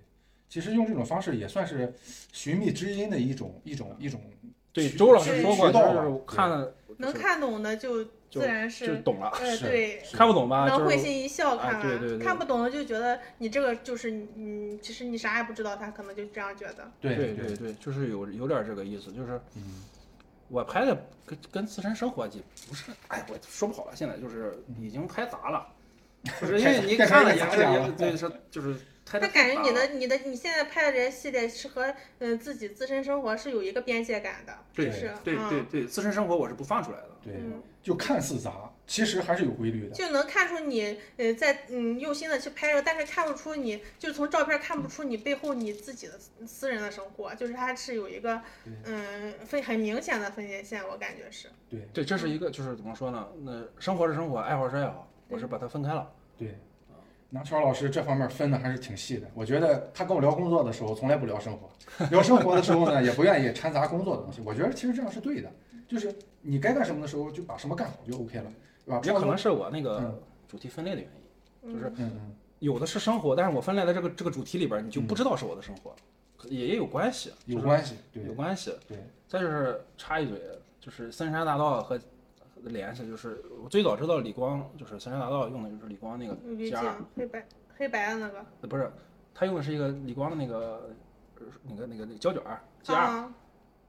[0.49, 1.93] 其实用这种方式也算是
[2.31, 4.21] 寻觅知音的一种一种一种
[4.73, 10.65] 对，周老师说过，就是看了能看懂的就就自然是，就是懂了，呃，对，看不懂吧？
[10.67, 16.91] 能会心一笑啊看完，对对对看不懂的就觉得你这个就是嗯，其实你啥也不知道，他可能就这样觉得。
[16.99, 19.83] 对对对对，就是有有点这个意思，就是嗯
[20.47, 25.67] 我拍的跟跟自身生活就不是，哎，我说不好了，现在就是已经拍砸了，
[26.39, 37.09] 就是因为你看了也是也对是就是拍的他感觉你的你的你现在拍的这些系列是和嗯自己自身生活是有一个边界感的，对就是对嗯对对，自身生活我是不放出来的。
[37.23, 39.95] 对嗯，就看似杂，其实还是有规律的。
[39.95, 48.39] 就能看出你呃在嗯用心的去拍摄，但是看不出你就从照片看不出你背后你自己的私私人的生活，就是它是有一个
[48.83, 51.47] 嗯分很明显的分界线，我感觉是。
[51.67, 53.27] 对对，这是一个就是怎么说呢？
[53.41, 56.11] 那生活是生活，爱好是爱好，我是把它分开了。
[56.37, 56.55] 对，
[57.35, 59.27] 那乔老师这方面分的还是挺细的。
[59.33, 61.67] 我觉得他跟我聊工作的时候，从来不聊生活；
[62.09, 64.41] 聊生活的时候呢，也不愿意掺杂工作的东西。
[64.45, 65.51] 我觉得其实这样是对的，
[65.85, 68.45] 就是你该干什么的时候就把什么干好就 OK 了，
[68.85, 69.01] 对吧？
[69.03, 71.09] 也可能是我那嗯个主题分类的原
[71.65, 71.91] 因，就是
[72.59, 75.93] 有的是生活，但是我分类的这个这个主题里边，你就不知道是我的生活，
[76.37, 78.73] 可也也有关系，有关系，对有关系。
[78.87, 80.39] 对，再就是插一嘴，
[80.79, 81.99] 就是森山大道和和
[82.69, 87.45] 联系，就是我最早知道李光，就是三山大道用的就是李光那个滤镜加，黑白
[87.77, 88.91] 黑白的那个呃不是，
[89.33, 90.89] 他用的是一个李光的那个
[91.39, 93.33] 呃那个那个那个胶卷儿 G 二，啊，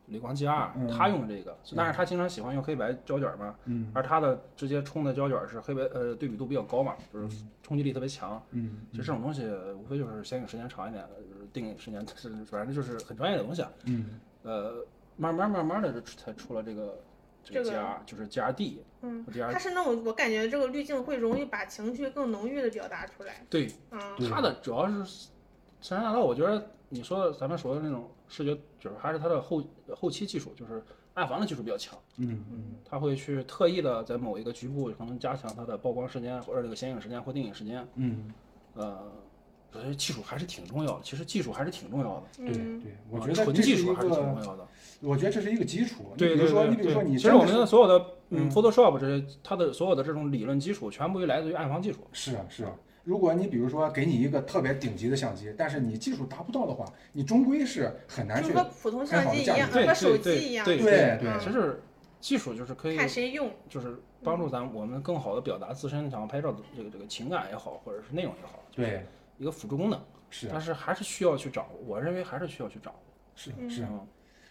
[0.07, 8.43] 李光 G 二嗯，他用这个，但是他经常喜欢用黑白胶卷嘛，嗯而他的直接冲的胶卷是黑白呃对比度比较高嘛，就是冲击力特别强。
[8.51, 13.71] 嗯，其实这种东西无非就是显影时间长一点，就是定影时间，是反正就是很专业的东西啊。
[13.85, 14.85] 嗯呃，
[15.17, 16.99] 慢慢慢慢的就才出了这个
[17.47, 17.65] 这个
[18.05, 19.53] 就是和 GR。
[19.53, 24.95] 它是那种我感觉这个滤镜会容易把情绪更浓郁的表达出来，对，嗯，它的主要是
[25.81, 29.63] 《神山大道》，我觉得你说的咱们说的那种视觉，就是还是它的后
[29.95, 30.83] 后期技术，就是
[31.15, 31.97] 暗房的技术比较强。
[32.17, 37.87] 嗯嗯，它会去特意的在某一个局部可能加强它的曝光时间或者这个显影时间或定影时间。
[37.95, 38.33] 嗯，
[38.75, 39.13] 呃，
[39.73, 41.01] 我觉得技术还是挺重要的。
[41.05, 42.23] 其实技术还是挺重要的。
[42.39, 44.67] 对嗯对，我啊觉得纯技术还是挺重，要的。
[45.07, 46.13] 我觉得这是一个基础。
[46.19, 47.99] 对对比如说，你比如说你其实我们的所有的
[48.31, 52.01] 嗯嗯 Photoshop 这些，它的所有的这种理论基础全部来自于暗房技术。
[52.13, 52.73] 是啊是啊，
[53.05, 61.81] 如果你比如说给你一个特别顶级的相机，但是你技术达不到的话，你终归是很难去就和普通相机一样，对和手对机一样，对对其实
[62.21, 68.59] 技术就是可以看谁用，就是帮助咱我们更好的表达自身想要拍照的这个这个情感也好，或者是内容也好。
[68.73, 69.07] 就是对
[69.39, 71.79] 一个辅助功能，是但是还是需要去掌握。
[71.87, 73.01] 我认为还是需要去掌握。
[73.37, 73.83] 是嗯是。
[73.85, 74.01] 嗯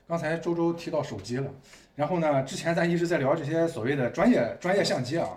[0.07, 1.51] 刚才周周提到手机了，
[1.95, 5.29] 然后呢，之前咱一直在聊这些所谓的专业专业相机啊，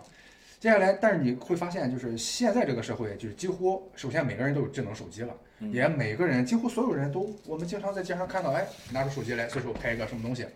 [0.60, 10.46] 接下来，但是你会发现，就是现在这个社会，就是几乎首先每个人都有智能手机了，嗯也每个人几乎所有人都，我们经常在街上看到，哎，拿出手机来随手拍一个什么东西。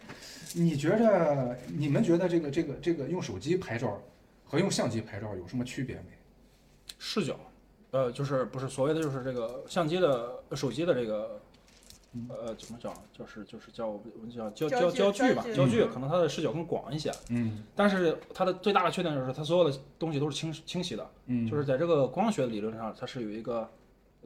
[0.55, 3.99] 你觉着你们觉得这个这个这个用手机拍照
[4.45, 6.03] 和用相机拍照有什么区别没？
[6.99, 7.35] 视角，
[7.93, 11.41] 呃，就是不是所谓的就是这个相机的、呃手机的这个，
[12.29, 12.93] 呃，怎么讲？
[13.11, 23.67] 就是就是叫我们叫焦焦焦距吧，焦距可能它的视角更广一些，嗯但是它的最大的缺点就是它所有的东西都是清清晰的，嗯就是在这个光学理论上它是有一个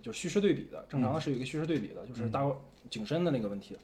[0.02, 2.44] 就是虚实对比的，正常的是有一个虚实对比的，就是大
[2.90, 3.78] 景深的那个问题，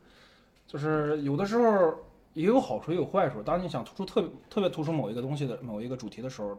[0.66, 1.94] 就是有的时候
[2.34, 3.40] 也有好处也有坏处。
[3.42, 6.58] 当你想突出特别特别突出某一个东西的某一个主题的时候，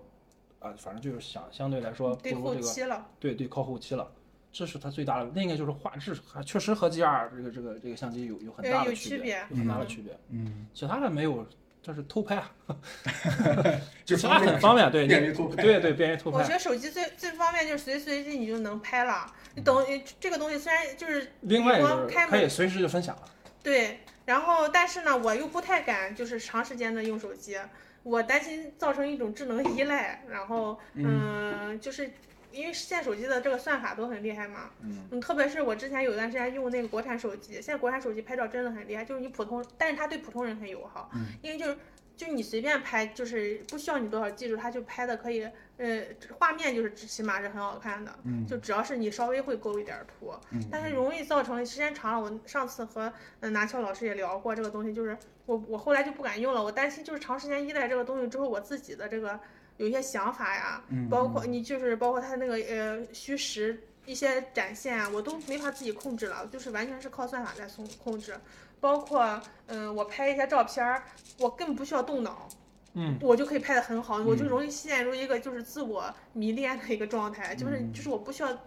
[0.59, 4.09] 啊，反正就是想相对来说不对后如这个期了，对对靠后期了。
[4.53, 10.19] 这是它最大的，另一个就是画质，还确实和 G 二这个这个这个相机有有很大的区别，区别，有很大的嗯区别。
[10.29, 11.43] 嗯，其他的没有，
[11.81, 12.51] 这是偷拍啊，
[14.05, 15.63] 就其他很方便，对，便于偷拍。
[15.63, 16.37] 对对，便于偷拍。
[16.37, 19.25] 我觉得手机最最方便就是随时随地你就能拍了。
[19.55, 23.23] 你等于这个东西虽然就是另外一你个就是光开门可以随时就分享了。
[23.63, 27.57] 对，然后但是呢，我又不太敢就是长时间的用手机，
[28.03, 30.23] 我担心造成一种智能依赖。
[30.29, 32.11] 然后嗯，就是
[32.53, 41.77] 因为现在手机的这个算法都很厉害嘛，嗯特别是我之前有一段时间用那个国产手机，现在国产手机拍照真的很厉害，就是你普通，但是它对普通人很友好，嗯因为就是。
[42.15, 46.05] 就你随便拍，就是不需要你多少技术，它就拍的可以，呃，
[46.37, 48.13] 画面就是起码是很好看的。
[48.23, 52.21] 嗯就只要是你稍微会勾一点儿图，嗯但是容易造成时间长了。
[52.21, 59.39] 我上次和嗯拿翘老师也聊过这个东西，就是我我后来就不敢用了，我担心就是长时间依赖这个东西之后，我自己的这个
[59.77, 68.37] 有一些想法呀，嗯包括你就是包括它那个呃虚实一些展现啊，我都没法自己控制了，就是完全是靠算法在控控制。
[68.79, 71.03] 包括嗯，我拍一些照片儿，
[71.39, 72.49] 我根本不需要动脑，
[72.95, 78.59] 嗯，我就可以拍的很好，我就嗯容易陷入一个就是自我迷恋的一个状态，就是嗯就是我不需要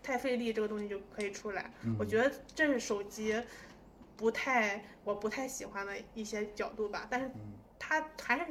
[0.00, 1.70] 太费力，这个东西就可以出来。
[1.82, 1.96] 嗯。
[1.98, 3.34] 我觉得这是手机
[4.16, 7.52] 不太我不太喜欢的一些角度吧，但是嗯。
[7.86, 8.46] 它还是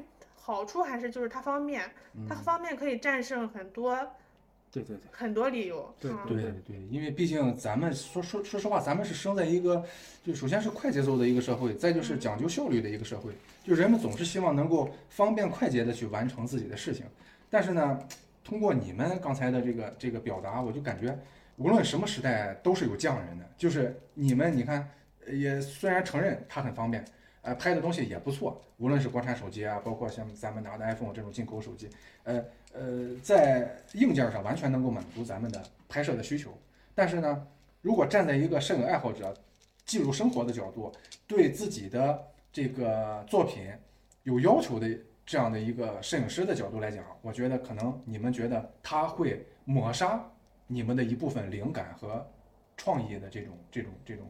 [0.46, 1.90] 好处还是就是它方便，
[2.28, 3.96] 它方便可以战胜很多
[4.70, 5.96] 对对对，很多理由。
[6.02, 9.86] 对嗯对对，因为毕竟咱们说说说实话，咱们是生在一个
[10.22, 13.32] 就首先是快节奏的一个社会，再就是讲究效率的一个社会。
[13.64, 17.06] 就人们总是希望能够方便快捷的去完成自己的事情。
[17.50, 17.98] 但是呢，
[18.44, 21.18] 通过你们刚才的这个这个表达，我就感觉
[21.56, 23.50] 无论什么时代都是有匠人的。
[23.58, 24.90] 就是你们你看，
[25.32, 27.06] 也虽然承认它很方便，
[27.44, 31.90] 呃，拍的东西也不错，无论是国产手机啊，包括像咱们拿的 iPhone 这种进口手机，
[32.24, 36.52] 呃呃，在硬件上完全能够满足咱们的拍摄的需求。
[36.96, 37.48] 但是呢，
[37.82, 39.36] 如果站在一个摄影爱好者
[39.86, 40.92] 记录生活的角度，
[41.28, 43.70] 对自己的这个作品
[44.24, 44.88] 有要求的
[45.26, 50.24] 这样的一个摄影师的角度来讲，我觉得可能你们觉得他会抹杀
[50.66, 52.26] 你们的一部分灵感和
[52.78, 54.26] 创意的这种这种这种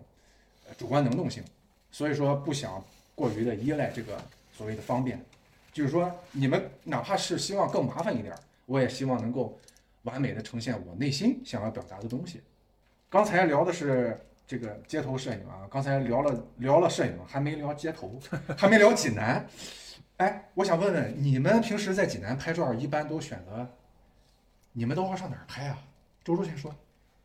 [0.78, 1.44] 主观能动性，
[1.92, 2.84] 所以说不想
[3.16, 4.20] 过于的依赖这个
[4.52, 5.24] 所谓的方便，
[5.72, 9.60] 就是说你们哪怕是希望更麻烦一点，我也希望能够
[10.04, 12.42] 完美的呈现我内心想要表达的东西。
[13.10, 18.20] 刚才聊的是这个街头摄影啊，刚才聊了聊了摄影，还没聊街头，
[18.58, 19.48] 还没聊济南。
[20.18, 23.68] 哎，我想问问你们平时在济南拍照，一般都选择
[24.72, 25.78] 你们都要上哪儿拍啊？
[26.24, 26.74] 周周先说，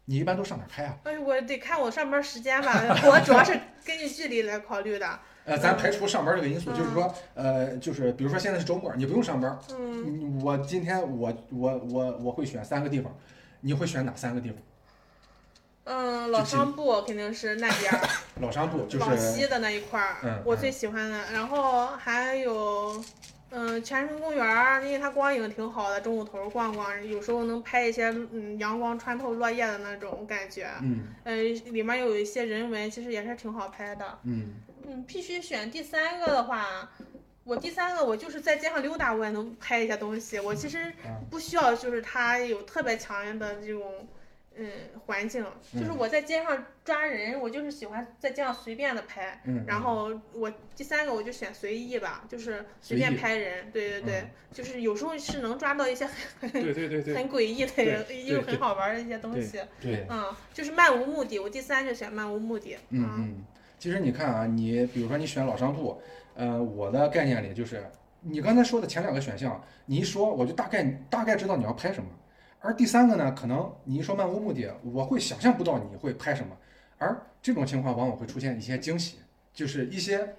[0.05, 0.98] 你一般都上哪儿拍啊？
[1.05, 3.53] 哎，我得看我上班时间吧，我主要是
[3.85, 5.20] 根据距离来考虑的。
[5.49, 13.17] 呃，咱排除上班这个因素，就是说，呃，就是比如说现在是周末，你不用上班，嗯，嗯我今天我我我我会选三个地方，
[13.63, 14.59] 你会选哪三个地方？
[15.85, 18.01] 嗯，老商埠肯定是那边儿，
[18.43, 21.33] 老商埠就往是西的那一块儿，嗯我最喜欢的。
[21.33, 23.03] 然后还有，
[23.49, 30.69] 嗯，泉城公园儿，因为它光影挺好的，中午头儿逛逛，有时候能拍一些嗯阳光穿透落叶的那种感觉。
[30.83, 34.05] 嗯呃，里面又有一些人文，其实也是挺好拍的。
[34.25, 36.91] 嗯嗯，必须选第三个的话，
[37.45, 40.38] 我第三个我就是在街上溜达，我也能拍一些东西。
[40.38, 44.07] 我其实啊不需要就是它有特别强的这种
[44.57, 44.71] 嗯
[45.07, 49.41] 环境，就是我在街上抓人，我就是喜欢在街上随便的拍。
[49.45, 56.05] 嗯，然后我第三个我就选随意吧，就是随便拍人，对对对，就是有时候是能抓到一些
[56.41, 61.38] 很对对对对，很诡异的对又很好玩的一些东西，对，嗯，就是漫无目的。
[61.38, 63.45] 我第三就选漫无目的，嗯嗯，
[63.79, 66.01] 其实你看啊，你比如说你选老商铺，
[66.35, 67.85] 呃，我的概念里就是
[68.21, 72.09] 你刚才说的前两个选项，你一说我就大概大概知道你要拍什么。
[72.61, 76.57] 而第三个呢，可能你一说漫无目的，我会想象不到你会拍什么，
[76.99, 79.19] 而这种情况往往会出现一些惊喜，
[79.55, 80.35] 就是一些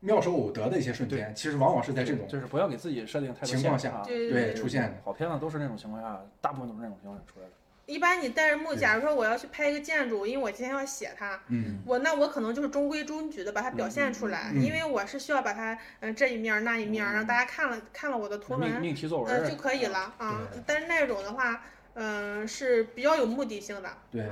[0.00, 4.02] 妙手偶得的一些瞬间，其实往往是在这种就是不要给自己设定太多情况下。
[4.04, 4.98] 对对出现的。
[5.02, 7.52] 好片子都是那种情况下，大部分都是那种情况下出来的。
[7.90, 8.76] 一般你带着目，对。
[8.80, 11.82] 假如说我要去拍一个建筑，因为我今天要写它，嗯。
[11.84, 14.60] 我那我可能就是中规中矩的把它表现出来，嗯。
[14.60, 20.48] 嗯因为我是需要把它，嗯、这一面儿那一面儿，让大家看了看了我的图文，命命题作文呃就可以了啊。
[20.64, 24.30] 但是那种的话，嗯、是比较有目的性的，嗯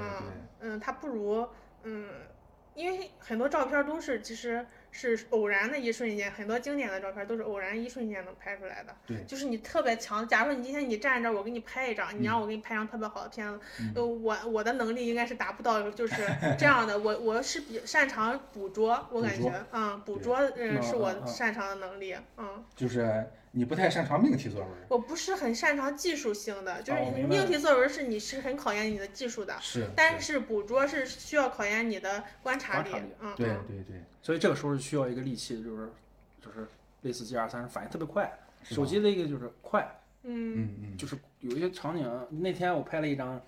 [0.61, 1.49] 嗯，它不如
[1.83, 2.09] 嗯，
[2.75, 8.95] 因为很多照片都是其实是偶然的一瞬间，很多经典的照片都是偶然一瞬间能拍出来的。
[9.07, 9.23] 对。
[9.27, 13.93] 就是你特别强，假如说你今天你站这儿，我给你拍一张，你让我给你拍张特别好的片子，嗯。
[13.95, 16.15] 呃，我我的能力应该是达不到就是
[16.59, 22.65] 这样的，我我是比擅长捕捉，我感觉，嗯，捕捉，嗯，嗯是我擅长的能力，嗯。
[22.75, 30.39] 就是你不太擅长命题作文，我不是很擅长技术性的，就是命题作文是你是很考验你的技术的，是，但是。
[30.49, 33.65] 捕捉是需要考验你的观察力嗯，对嗯。
[33.67, 35.91] 对对，所以这个时候是需要一个利器，就是
[36.39, 36.69] 就是
[37.01, 38.31] 类似 G R 三，反应特别快。
[38.63, 39.81] 手机的一个就是快，
[40.25, 43.41] 嗯嗯嗯就是有一些场景，那天我拍了一张，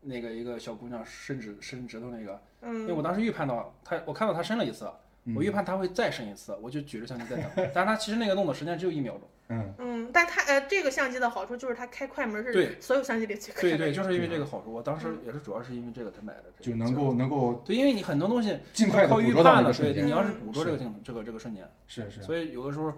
[0.00, 4.88] 那个一个小姑娘伸指伸指头那个，因为嗯，我当时预判到她，我看到她伸了一次，
[5.24, 9.28] 嗯我预判她会再伸一次，我就举着相机在等， 但是她其实那个弄的时间只有一秒钟。
[9.52, 16.44] 嗯嗯，但它呃这个相机的好处就是它开快门是对所有相机里最快的，对对，就是因为这个好处，我当时也是主要是因为这个才买的。
[16.60, 22.92] 这个就能够能够对，因为你很多东西尽快的靠预判的，对，那个瞬间，你要是嗯捕捉这个镜这个这个瞬间，是是所以有的时候，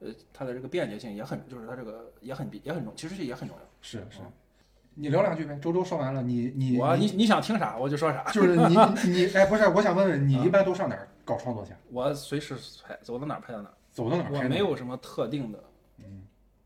[0.00, 3.62] 呃，它的这个便捷性也很，就是它这个也很也很重，其实也很重要。
[3.80, 4.18] 是是，
[4.94, 5.58] 你聊两句呗。
[5.60, 8.76] 周周说完了，你你我你你想听啥我就说啥， 就是你
[9.10, 11.72] 你哎不是，我想问问你一般都上哪儿搞创作去？
[11.90, 12.54] 我随时
[12.86, 14.42] 拍，走到哪儿拍到哪儿，走到哪儿我？
[14.42, 15.64] 没有什么特定的嗯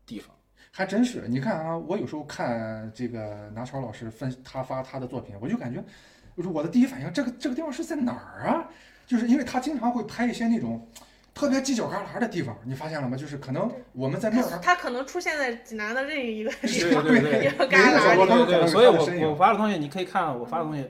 [0.09, 0.35] 地方。
[0.71, 5.83] 还真是，你看啊，我有时候看这个拿超老师分他发他的作品，我就感觉，
[6.37, 8.69] 就是我的第一反应，这个这个地方是在哪儿啊？
[9.05, 10.87] 就是因为他经常会拍一些那种
[11.33, 13.17] 特别犄角旮旯的地方，你发现了吗？
[13.17, 20.87] 就是可能我们在那儿，他，可能出现在济南的任意一个地对方，对对一个每个角旮旯对对，所以我我发的东西你可以看我发的东西，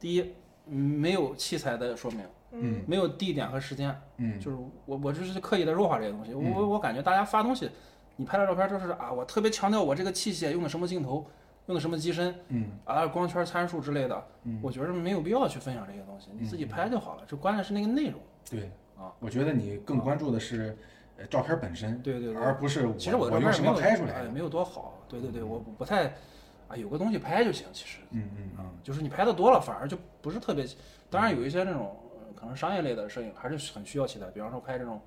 [0.00, 0.34] 第一，
[0.66, 2.20] 嗯没有器材的说明，
[2.52, 4.56] 嗯没有地点和时间，嗯就是
[4.86, 6.34] 我我就是刻意的弱化这些东西。
[6.34, 7.70] 我我我感觉大家发东西，
[8.16, 11.26] 你拍的照片就是啊，我特别强调我这个器械用的什么镜头，
[11.66, 17.22] 用的什么机身嗯啊，光圈参数之类的，嗯，我觉得没有必要去分享这些东西，你自己拍就好了。
[17.26, 18.20] 就关键是那个内容。
[18.50, 20.76] 对啊，我觉得你更关注的是
[21.16, 22.42] 呃照片本身，对对对。
[22.42, 24.94] 而不是我其实我的照片没有么拍出来没有多好。
[25.08, 26.06] 对对对，我不不太
[26.68, 27.66] 啊，有个东西拍就行。
[27.72, 30.66] 其实嗯嗯啊，就是你拍的多了，反而就不是特别。
[31.08, 35.00] 当然有一些那种呃可能商业类的摄影还是很需要器材，比方说拍这种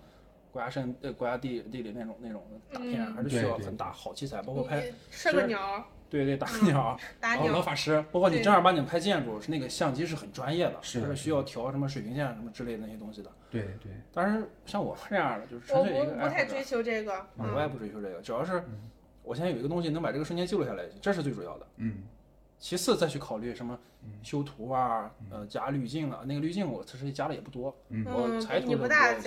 [0.53, 3.13] 国家山呃国家地地理那种那种大片，嗯。
[3.15, 13.31] 还是需要很大好器材，包括拍你射个鸟，对对打个鸟，打然后老鸟，法师，包括你正儿八经拍建筑，是那个相机是很专业的，是它是需要调什么水平线什么之类的那些东西的。
[13.49, 17.71] 对对，但是像我这样的，就是我纯粹一不不太个爱好者追，求这个，我也嗯。
[17.71, 18.89] 不追求这个，主要是嗯。
[19.23, 21.65] 我现在有一个东西能把这个瞬间记录下来，这是最主要的。
[21.77, 22.03] 嗯
[22.63, 23.77] 其次再去考虑什么
[24.21, 28.05] 修图啊，呃，加滤镜啊，那个滤镜我其实加的也不多，嗯。
[28.05, 29.21] 我裁图多我该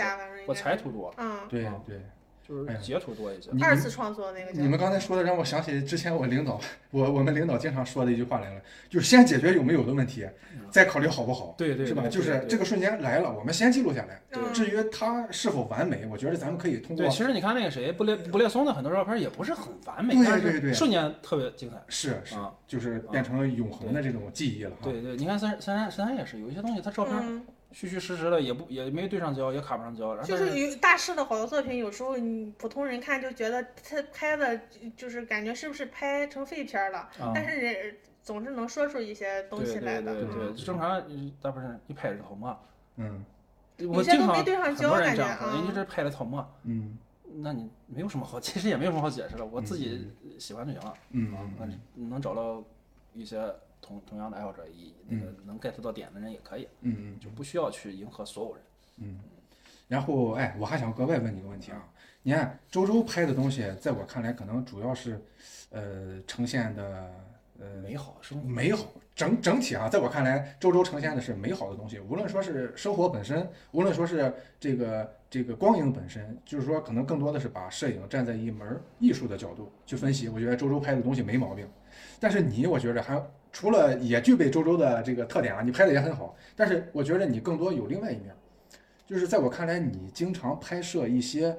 [0.54, 1.46] 是，裁图多，嗯，
[1.86, 2.00] 对。
[2.46, 3.48] 就是哎截图多一些。
[3.52, 10.26] 你二次创作那个你们刚才说的让我想起之前我领导，我我们领导经常说的一句话来了，就是先解决有没有的问题，
[10.70, 12.06] 再考虑好不好，对对，是吧？
[12.08, 12.56] 就是这。
[12.56, 14.18] 个瞬间来了，我们先记录下来。
[14.30, 21.76] 对至于它是否完美，我觉得咱们可以通过对对，其实你看那个谁，布列布列松的很多照片也不是很完美，对但对对是瞬间特别精彩。
[21.86, 24.76] 是是啊，就是变成了永恒的这种记忆了哈。
[24.84, 27.44] 对对，你看三三山三山也是，有一些东西它照片嗯，
[27.76, 34.58] 虚虚实实的，也不也没对上焦，也卡不上焦，然后就是有大师的好多作品，有时候你普通人看就觉得他拍的，
[34.96, 40.14] 就是感觉是不是拍成废片儿了，啊，但是人总是能说出一些东西来的。
[40.14, 42.58] 对对对对，嗯正常嗯大部分人一拍就头嘛，
[42.96, 43.22] 嗯
[43.86, 46.96] 我经常些都没对上很焦感觉多人这样人家这拍了头嘛，嗯
[47.42, 50.94] 那你没有什么好，其实也没有什么好解释的，我自己喜欢就行了。
[51.10, 52.64] 嗯啊，那嗯你能找到
[53.12, 53.38] 一些
[53.86, 58.62] 同同样的爱好者，以那个能 get 到点的人也可以，嗯嗯就不需要去迎合所有人。
[58.96, 59.20] 嗯。
[59.88, 61.88] 然后哎，我还想格外问你个问题啊，
[62.22, 65.22] 你看周周拍的东西，在我看来可能主要是，
[65.70, 67.12] 呃，呈现的
[67.60, 68.84] 呃美好生活，美好
[69.14, 80.28] 整整体啊，在我看来，周周呈现的是美好的东西，无论说是生活本身，无论说是这个这个光影本身，就是说可能更多的是把摄影站在一门艺术的角度去分析。
[80.28, 81.64] 我觉得周周拍的东西没毛病，
[82.18, 83.24] 但是你我觉着还
[83.56, 88.26] 除了也具备周周的这个特点啊，你拍的也很好，但是我觉得你更多有另外一面，
[89.06, 91.56] 就是在我看来，你经常拍摄一些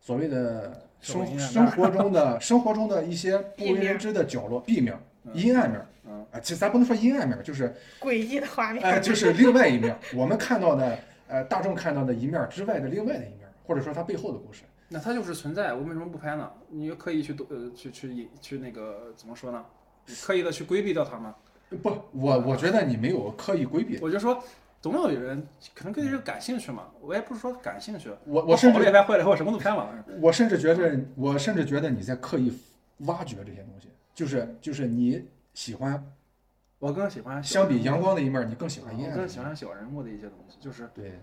[0.00, 8.82] 所谓的生生活中的 生活中的一些不为人知的角落、弊面、嗯阴暗面嗯啊，其实咱不能说阴暗面，就是诡异的画面。
[8.82, 14.62] 呃， 就是另外一面，我们看到的呃大众看到的一面之外的另外的一面，或者说它背后的故事。
[14.88, 16.50] 那它就是存在，我为什么不拍呢？
[16.70, 19.62] 你可以去多呃去去去那个怎么说呢？
[20.08, 21.34] 你刻意的去规避掉它吗？
[21.82, 24.42] 不，我我觉得你没有刻意规避，我就说，
[24.80, 26.84] 总有人可能对这个感兴趣嘛。
[27.00, 29.86] 我也不是说感兴趣，我我甚至好了也拍，坏了以后什么都拍嘛。
[30.20, 32.50] 我甚至觉得，我甚至觉得你在刻意
[33.00, 36.02] 挖掘这些东西，就是就是你喜欢，
[36.78, 39.14] 我更喜欢相比阳光的一面，你更喜欢阴暗。
[39.14, 41.20] 更喜欢小人物的一些东西，就是对，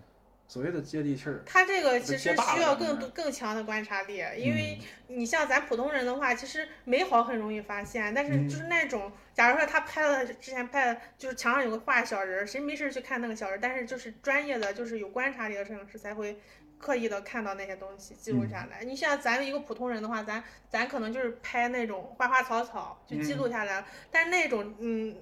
[0.48, 1.42] 所谓的接地气儿。
[1.46, 13.60] 他这个其实需要更多更更强的观察力，因为你像咱普通人的话，其实美好很容易发现，但是嗯就是那种，假如说他拍了之前拍的，就是墙上有个画小人儿，谁没事去看那个小人儿？
[13.62, 16.40] 但是就是专业的，就是有观察力的摄影师才会
[16.78, 18.84] 刻意的看到那些东西，记录下来。
[18.84, 25.16] 你像咱们一个普通人的话，咱咱可能就是拍那种花花草草就记录下来了，但是那种嗯。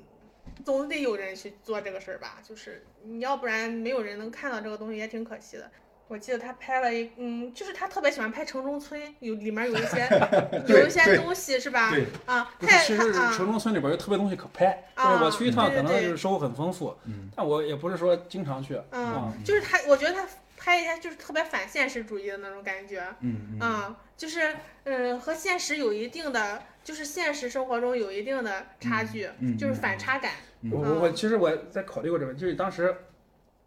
[0.65, 5.69] 总得有人去做这个事儿吧，就是你要不然没有人能看到这个东西，也挺可惜的。
[6.09, 10.07] 我记得他拍了一，嗯，就是他特别喜欢拍城中村，有里面有一些
[10.67, 11.91] 有一些东西是吧？
[11.91, 18.79] 对，啊，他啊城中村里边有特别东西可拍，就啊是我去一趟可能就是收获很丰富，嗯但我也不是说经常去。
[18.91, 20.27] 嗯啊，就是他，我觉得他
[20.57, 30.33] 拍一些就是特别反现实主义的那种感觉，嗯嗯啊，就是嗯和现实有一定的，就是现实生活中有一定的差距，就是反差感。
[30.71, 32.95] 我我我其实我在考虑过这个问题，就是当时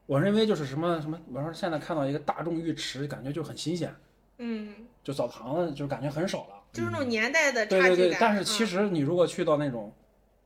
[0.06, 3.94] 我认为就是什么什么，我说现在看到一个大众浴池，感觉就很新鲜，
[4.38, 6.62] 嗯，就澡堂子就感觉很少了。
[6.72, 8.16] 就是那种年代的对对对，差距。
[8.20, 9.92] 但是其实你如果去到那种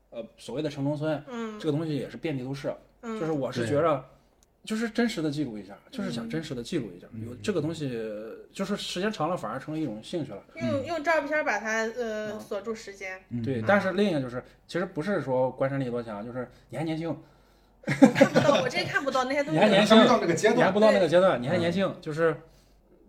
[0.09, 4.05] 呃所谓的城中村，嗯，这个东西也是遍地都是，嗯，就是我是觉着。
[4.63, 7.07] 就是真实的记录一下，就是想嗯真实的记录一下。
[7.13, 7.89] 嗯有这个东西，
[8.51, 10.43] 就是时间长了反而成了一种兴趣了。
[10.55, 13.19] 用用照片把它呃嗯锁住时间。
[13.29, 17.15] 嗯对，嗯但是另一个就是，其实不是说观察力多强，就是你还年轻，
[17.83, 19.59] 看不到，我真看不到那些东西。
[19.59, 22.35] 你还年轻到那个阶段，你还不到那个阶段，你还嗯年轻，就是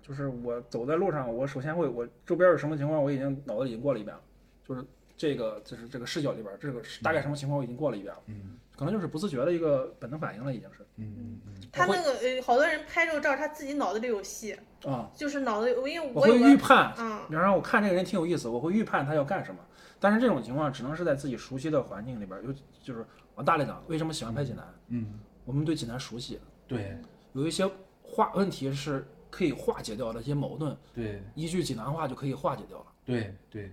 [0.01, 4.23] 就是我走在路上，我首先会我周边有什么情况，我已经脑子里已经过了一遍了，
[4.67, 4.83] 就是
[5.19, 19.61] 这个就是这个视角里边，这个大概什么情况我已经过了一遍了，嗯可能就是不自觉的一个本能反应了，已经是嗯嗯嗯他那个呃，好多人拍这个照，他自己脑子里有戏，啊，就是脑子里，因为我会我有个预判，嗯比方说我看这个人挺有意思，我会预判他要干什么，
[20.01, 22.53] 但是这种情况只能是在自己熟悉的环境里边，有
[22.83, 23.07] 就是
[23.37, 24.67] 往大里讲，为什么喜欢拍济南？
[24.89, 26.99] 嗯，我们对济南熟悉，对
[27.35, 27.65] 有一些
[28.03, 32.87] 化问题是可以化解掉的，一些矛盾，对一句济南话就可以化解掉了。
[33.05, 33.71] 对对，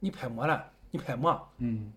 [0.00, 0.68] 你拍么了？
[0.90, 1.48] 你拍么？
[1.58, 1.92] 嗯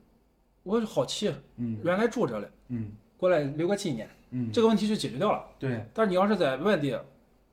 [0.67, 5.45] 我就好奇，嗯原来住这里，嗯过来留个纪念，嗯，这个问题就解决掉了。
[5.57, 6.95] 对但是你要是在外地，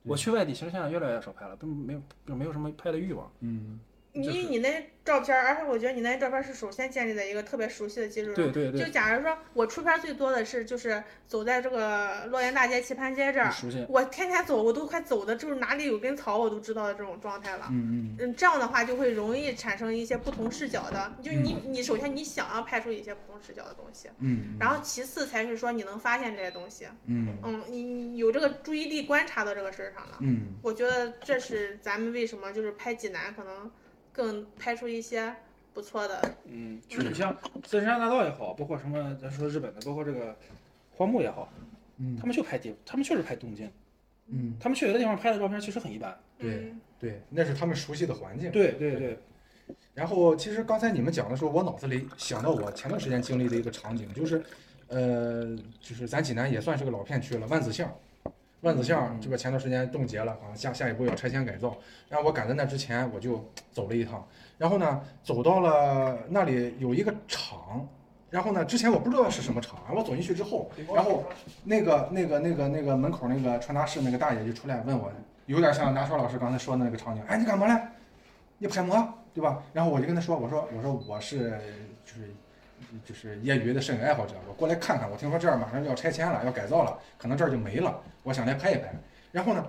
[0.03, 3.31] 我去外地，其实现在越来越少拍了，并没有并没有什么拍的欲望。
[3.39, 3.79] 嗯
[4.15, 8.35] 因就是为你那照片儿，而且我觉得你那照片儿是首先建立在一个特别熟悉的基础上。
[8.35, 13.85] 就对对就，假如说我出片最多的是，就是走在这个洛阳大街棋盘街这儿，熟悉。
[13.87, 17.67] 我天天走，我都快走的，就是哪里有根草我都知道的这种状态了。
[17.69, 30.17] 嗯嗯嗯，这样的话就会容易产生一些不同视角的，就你你首先你想要拍出一些不同视角的东西，嗯，然后其次才是说你能发现这些东西，嗯嗯，你你有这个注意力观察到这个事儿上了。
[30.21, 33.69] 嗯我觉得这是咱们为什么就是拍济南可能
[34.15, 35.35] 更拍出一些
[35.73, 40.33] 不错的，嗯，就是你像自山大道也好，包括什么咱说日本的，包括这个
[40.95, 41.51] 荒木也好，
[41.97, 43.69] 嗯他们就拍地，他们确实拍东京，
[44.27, 46.17] 嗯，他们去有的地方拍的照片其实很一般。
[46.37, 48.49] 对嗯对，那是他们熟悉的环境。
[48.51, 49.19] 对对对，
[49.93, 54.41] 然后，其实刚才你们讲的时候，我脑子里想到我前段时间经历的一个场景，就是，
[54.87, 57.93] 呃，就是咱济南也算是个老片区了，万子巷。
[58.65, 61.77] 万子巷这个前段时间冻结了啊，下下一步要拆迁改造。
[62.09, 64.27] 然后我赶在那之前，我就走了一趟。
[64.57, 67.87] 然后呢，走到了那里有一个厂，
[68.31, 71.25] 然后呢，之前我不知道是什么厂，我走进去之后，然后
[71.63, 75.11] 那个那个那个那个门口那个传达室那个大爷就出来问我，
[75.45, 77.79] 有点像南川老师刚才说的那个场景，哎，你干嘛嘞？
[78.57, 79.13] 你拍么？
[79.31, 79.61] 对吧？
[79.73, 81.51] 然后我就跟他说，我说我说我是
[82.03, 82.33] 就是
[83.05, 85.09] 就是业余的摄影爱好者，我过来看看。
[85.09, 88.93] 我听说这儿马上就要拆迁了，要改造了，可能这儿就没了，我想来拍一拍。
[89.31, 89.65] 然后呢，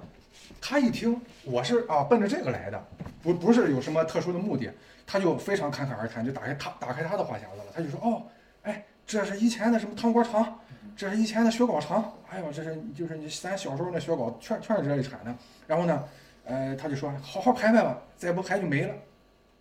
[0.61, 2.85] 他一听我是啊奔着这个来的，
[3.23, 4.71] 不不是有什么特殊的目的，
[5.07, 8.23] 他就非常侃侃而谈，就打开他打开他的话匣子了，他就说哦，
[8.63, 10.61] 哎，这是以前的什么糖果厂，
[10.97, 15.35] 这是以前的雪糕厂，哎呦，这是就是你咱小时候那雪糕全全是这里产的。
[15.67, 16.05] 然后呢，
[16.45, 18.95] 呃，他就说好好拍拍吧，再不拍就没了。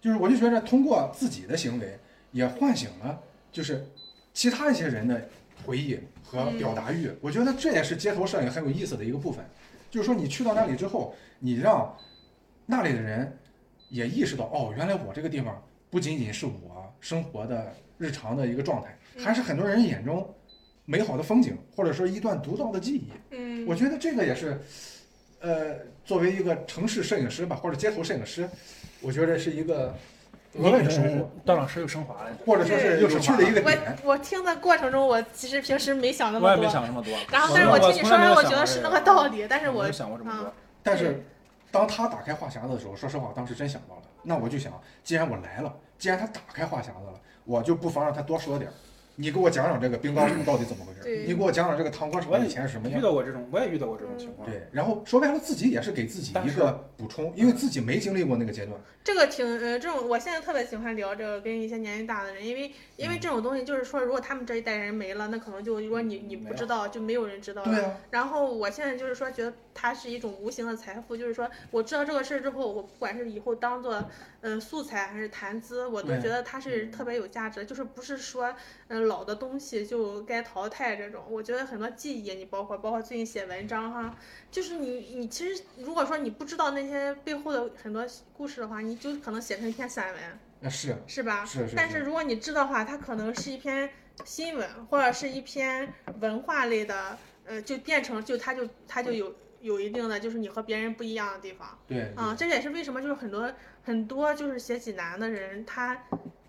[0.02, 1.98] 就是我就觉着通过自己的行为，
[2.32, 3.20] 也唤醒了
[3.56, 3.88] 就是
[4.34, 5.30] 其他一些人的
[5.66, 7.10] 回忆和表达欲。
[7.22, 9.46] 我觉得这也是街头摄影很有意思的一个部分，
[9.90, 11.98] 就是说你去到那里之后，你让
[12.66, 13.38] 那里的人
[13.88, 20.30] 也意识到，哦，原来我这个地方不仅仅是我生活的日常的一个状态，还是很多人眼中
[20.84, 23.08] 美好的风景，或者说一段独到的记忆。
[23.32, 24.60] 嗯，我觉得这个也是，
[25.40, 28.50] 呃，作为一个城市摄影师吧，或者街头摄影师，
[29.00, 29.96] 我觉得是一个
[30.58, 33.98] 额外的收获，当老师又升华了，或者说是有趣的一个点。
[34.04, 37.14] 我我听的过程中，我其实平时没想那我也没么多，想那么多。
[37.32, 40.54] 然后但是我听你说完，我觉得是那个道理，但是我我没有想过这么多。
[40.82, 41.26] 但是
[41.72, 44.02] 当他打开话匣子的时候，说实话，当时真想到了。
[44.24, 44.72] 那我就想，
[45.04, 48.74] 既然我来了，既然他打开话匣子了，我就不妨让他多说点儿。
[49.16, 51.24] 你给我讲讲这个冰糕树到底怎么回事？
[51.26, 53.04] 你给我讲讲这个糖果厂以前是什么样遇？
[53.04, 54.50] 到过这种，我也遇到过这种情况。
[54.50, 58.78] 对，然后说白了，自己也是给自己一个补充，因为自己没经历过那个阶段。
[59.04, 67.72] 这个挺呃，这种我现在特别喜欢聊这个跟一些年龄大的人，因为因为这种东西就是说，如果他们这一代人没了，那可能就如果你你不知道，就没有人知道了。
[67.72, 73.94] 对啊，然后我现在就是说，觉得它是一种无形的财富，就是说我知道这个事儿之后，我不管是以后当做
[74.40, 77.66] 嗯、呃素材还是谈资，我都觉得它是特别有价值的。
[77.66, 78.48] 就是不是说
[78.88, 84.18] 嗯、呃老的东西就该淘汰这种，我觉得很多记忆，你包括包括最近写文章哈，
[84.50, 90.22] 就是你你其实如果说你不知道那些背后的很多故事的话，你就可能写成一篇散文，
[90.62, 91.44] 那是是吧？
[91.46, 91.76] 是是。
[91.76, 93.90] 但是如果你知道的话，它可能是一篇
[94.24, 99.36] 新闻，或者是一篇文化类的，呃，就变成就它就它就有
[99.66, 103.52] 有一定的就是你和别人不一样的地方对啊，这也是为什么就是很多
[103.84, 106.04] 很多就是写济南的人，他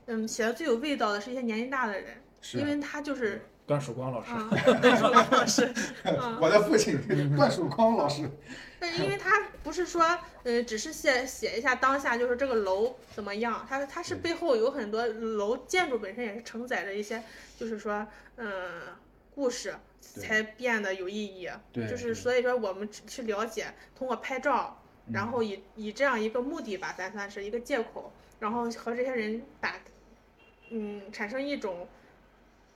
[0.05, 4.51] 嗯写的最有味道的是一些年纪大的人，是因为他就是段曙光老师，啊，
[4.81, 5.73] 段曙光老师，
[6.05, 6.39] 嗯。
[6.41, 7.01] 我的父亲
[7.35, 8.31] 段曙光老师。
[8.79, 9.31] 但是因为他
[9.63, 10.05] 不是说，
[10.43, 17.23] 呃，只是写写一下当下，就是这个楼怎么样，他他是背后有很多楼建筑本身也是承载着一些，
[17.59, 18.07] 就是说，
[18.37, 18.51] 嗯、
[19.37, 21.49] 故事才变得有意义。
[21.73, 24.83] 对，就是所以说我们去了解，通过拍照，
[25.13, 28.11] 然嗯后以以这样一个目的吧，咱算是一个借口，
[28.41, 29.75] 然后和这些人打，
[30.71, 31.87] 嗯，产生一种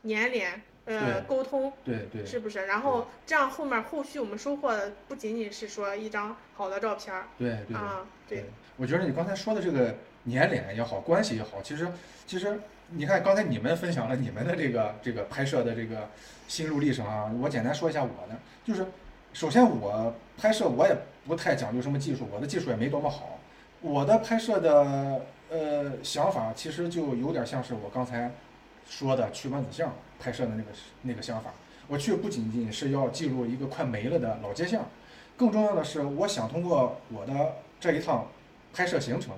[0.05, 1.73] 粘连，呃，沟通。
[1.83, 2.67] 对对是不是？
[2.67, 8.45] 然后这样后面后续我们收获的不仅仅是说一张好的照片儿对对啊，对，
[8.77, 11.89] 我觉得你刚才说的这个年脸也好，关系也好，其实
[12.27, 12.61] 其实
[12.91, 16.09] 你看刚才你们分享了你们的这个这个拍摄的这个
[16.49, 18.87] 心路历程啊，我简单说一下我的，就是
[19.33, 20.95] 首先我拍摄我也
[21.27, 23.39] 不太讲究什么技术，我的技术也没多么好，
[23.81, 28.31] 我的拍摄的呃想法其实就有点像是我刚才
[28.89, 30.69] 说的去万子巷拍摄的那个
[31.03, 31.51] 那个想法。
[31.89, 34.85] 我去不仅仅是要记录一个快没了的老街巷，
[35.37, 38.29] 更重要的是，我想通过我的这一趟
[38.73, 39.35] 拍摄行程，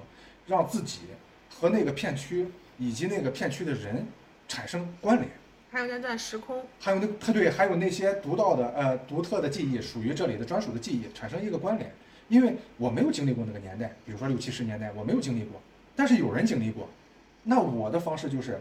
[0.47, 1.01] 让自己
[1.49, 2.47] 和那个片区
[2.79, 4.07] 以及那个片区的人
[4.49, 5.29] 产生关联。
[5.71, 11.91] 还有那段时空，还有那他对，还有那些独到的呃独特的记忆，属于这里的专属的记忆，产生一个关联。
[12.29, 15.61] 因为我没有经历过那个年代，比如说六七十年代，我没有经历过，
[15.97, 16.89] 但是有人经历过，
[17.43, 18.61] 那我的方式就是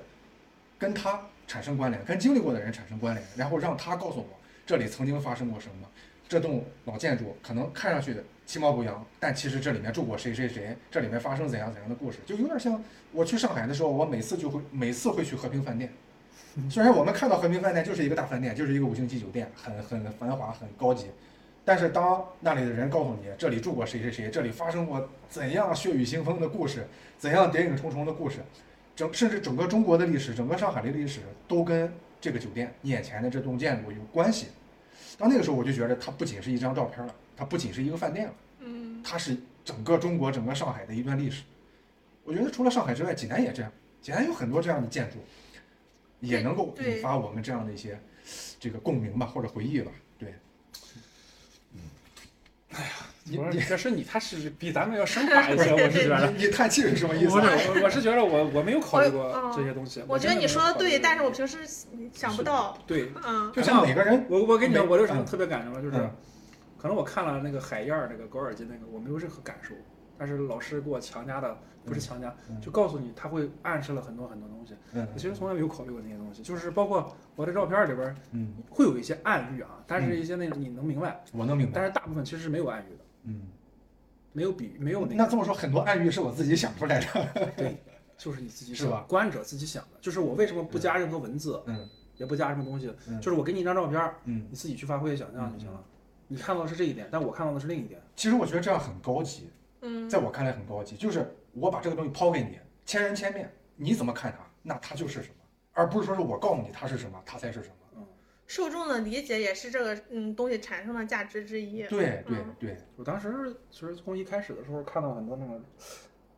[0.77, 5.87] 跟他产生关联，跟经历过的人产生关联，然后让他告诉我这里曾经发生过什么。
[6.31, 8.15] 这栋老建筑可能看上去
[8.45, 15.91] 其貌不扬，但其实这里面住过谁谁谁，这里面发生怎样怎样的故事，就有点像我去上海的时候，我每次就会每次会去和平饭店。
[16.71, 21.07] 虽然我们看到和平饭店就是一个大饭店，就是一个五星级酒店，很很繁华，很高级，
[21.65, 28.37] 但是当那里的人告诉你这里住过谁谁谁，这里发生过怎样血雨腥风的故事，怎样谍影重重的故事，
[28.95, 34.47] 整甚至整个中国的历史，整个上海的历史都跟这个酒店眼前的这栋建筑有关系。
[35.21, 41.43] 到那个时候，我就觉得它不仅是一张照片了，它不仅是一个饭店了，嗯，它是整个中国、整个上海的一段历史。
[42.23, 45.17] 我觉得除了上海之外，济南也这样，济南有很多这样的建筑，
[46.21, 47.99] 也能够引发我们这样的一些
[48.59, 49.91] 这个共鸣吧，或者回忆吧。
[50.17, 50.33] 对，
[51.71, 51.81] 你
[52.67, 52.83] 不是，
[53.25, 56.31] 你这是你，他是比咱们要升华一些， 我是觉得。
[56.31, 57.39] 你你叹气是什么意，思我？
[57.39, 60.03] 我我是觉得我我没有考虑过嗯这些东西。
[60.07, 61.59] 我觉得你说的对，但是我平平时
[62.13, 66.11] 想不到，对，嗯，就像每个人我我跟你讲，我有什么嗯特别感觉吗，就是嗯
[66.77, 69.75] 可能我看了那个海燕儿那个高尔基那个，我没有任何感受，
[70.17, 71.55] 但是老师给我强加的，
[71.85, 74.73] 不是强加，嗯就告诉你他会暗示了很多很多东西。
[74.93, 81.73] 嗯我其实从来没有考虑过那些东西，就是包括我的照片里边嗯，会有一些暗喻啊，但是一些那种你能明白，我能明白。
[81.75, 83.41] 但是大部分其实是没有暗喻的，嗯，
[84.33, 87.51] 没有比没有那个，那这么说，很多暗喻是我自己想出来的。
[87.57, 87.77] 对，
[88.17, 89.05] 就是你自己是吧？
[89.07, 91.89] 观者自己想的，就是我为什么不加任何文字，嗯。
[92.17, 93.19] 也不加什么东西，嗯。
[93.19, 95.83] 就是我给你一张照片，嗯，你自己去发挥想象就行了。
[96.27, 97.99] 你看到的是这一点，但我看到的是另一点。
[98.15, 99.49] 其实我觉得这样很高级，
[99.81, 105.35] 嗯，在我看来很高级，就是我把这个东西抛给你，千人千面，你怎么看它，那它就是什么，
[105.73, 107.75] 而不是说是我告诉你它是什么，它才是什么。
[108.51, 111.83] 受众的理解也是这个嗯东西产生的价值之一。
[111.83, 112.55] 对对嗯。
[112.59, 115.67] 对，我当时其实从一开始的时候看到很多那种，就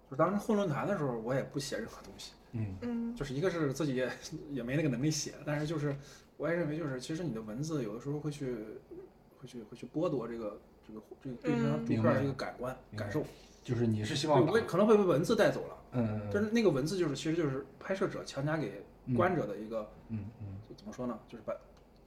[0.07, 2.77] 就是当时混论坛的时候，我也不写任何东西，嗯。
[2.81, 3.15] 嗯。
[3.15, 4.07] 就是一个是自己也
[4.51, 5.95] 也没那个能力写，但是就是
[6.37, 8.57] 我也认为就是其实你的文字有的时候会去
[9.39, 13.25] 会去会去剥夺这个这个这个对这张嗯图片这个感官感受，
[13.63, 20.59] 就是你是希，望把我可能会被文字带走了，嗯但是那个文字就是其实就是拍摄者强加给嗯观者的一个嗯嗯。
[20.69, 21.53] 就怎么说呢，就是把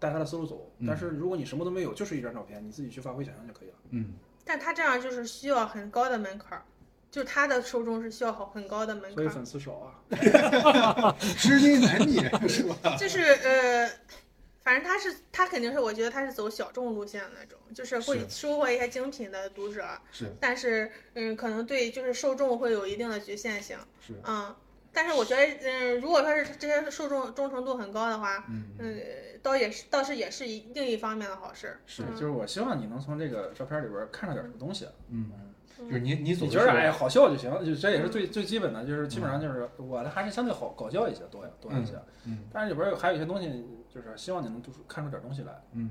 [0.07, 3.75] 带他的思路走，嗯但是如果你什么都没有，就是一张照片，你自己去发挥想象就可以了。
[3.91, 6.63] 嗯但他这样就是需要很高的门槛儿，
[7.11, 9.99] 就是他的受众是需要好很高的门槛儿，所以粉丝少啊
[11.37, 12.77] 知音难觅是吧？
[12.97, 13.91] 就是呃，
[14.63, 24.55] 反正他是他肯定是我觉得他是走小众路线的那种，就是会是收获一些精品的读者，是但是嗯，可能对就是受众会有一定的局限性，是嗯。
[24.97, 28.99] 但是我觉得，嗯，如果说是这些受众忠诚度很高的话，嗯嗯，
[29.43, 31.77] 倒也是倒是也是一另一方面的好事。
[31.85, 34.89] 是嗯就是我希望你能从这个照片里边看着点什么东西。
[35.11, 35.31] 嗯，
[35.79, 41.93] 就是你你走你觉得哎好笑就行，就这也是最最基本的，就是基本上就是我的还是相对好搞笑一些多多一些，
[42.25, 45.53] 嗯但是里边有还有一些东西，就是希望你能读出看出点东西来。
[45.73, 45.91] 嗯。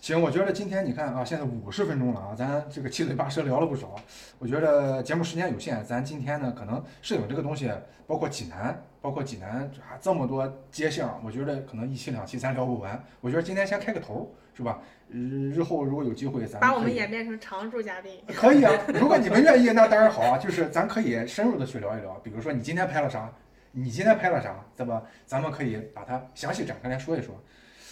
[0.00, 3.94] 行，我觉得今天你看啊，现在五十分钟了啊，咱这个七嘴八舌聊了不少。
[4.38, 7.70] 我觉得节目时间有限，咱今天呢，可能摄影这个东西，
[8.06, 13.02] 包括济南，包括济南啊这么多街巷，我觉得可能一期两期咱聊不完。
[13.20, 14.80] 我觉得今天先开个头，是吧？
[15.10, 18.12] 日日后如果有机会，咱把我们演变成常驻嘉宾。
[18.28, 20.38] 可以啊，如果你们愿意，那当然好啊。
[20.38, 23.30] 就是咱可以深入的去聊一聊，比如说你今天拍了啥，
[23.72, 25.02] 你今天拍了啥，对吧？
[25.26, 27.34] 咱们可以把它详细展开来说一说。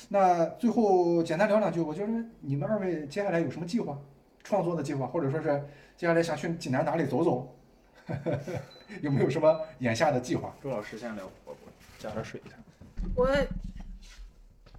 [0.08, 3.98] 那最后简单聊两句，我觉得你们二位接下来有什么计划？
[4.44, 5.48] 创作的计划，或者说是
[5.96, 7.52] 接下来想去济南哪里走走？
[9.02, 10.54] 有没有什么眼下的计划？
[10.62, 12.54] 周老师先聊，我我加点水一下。
[13.16, 13.28] 我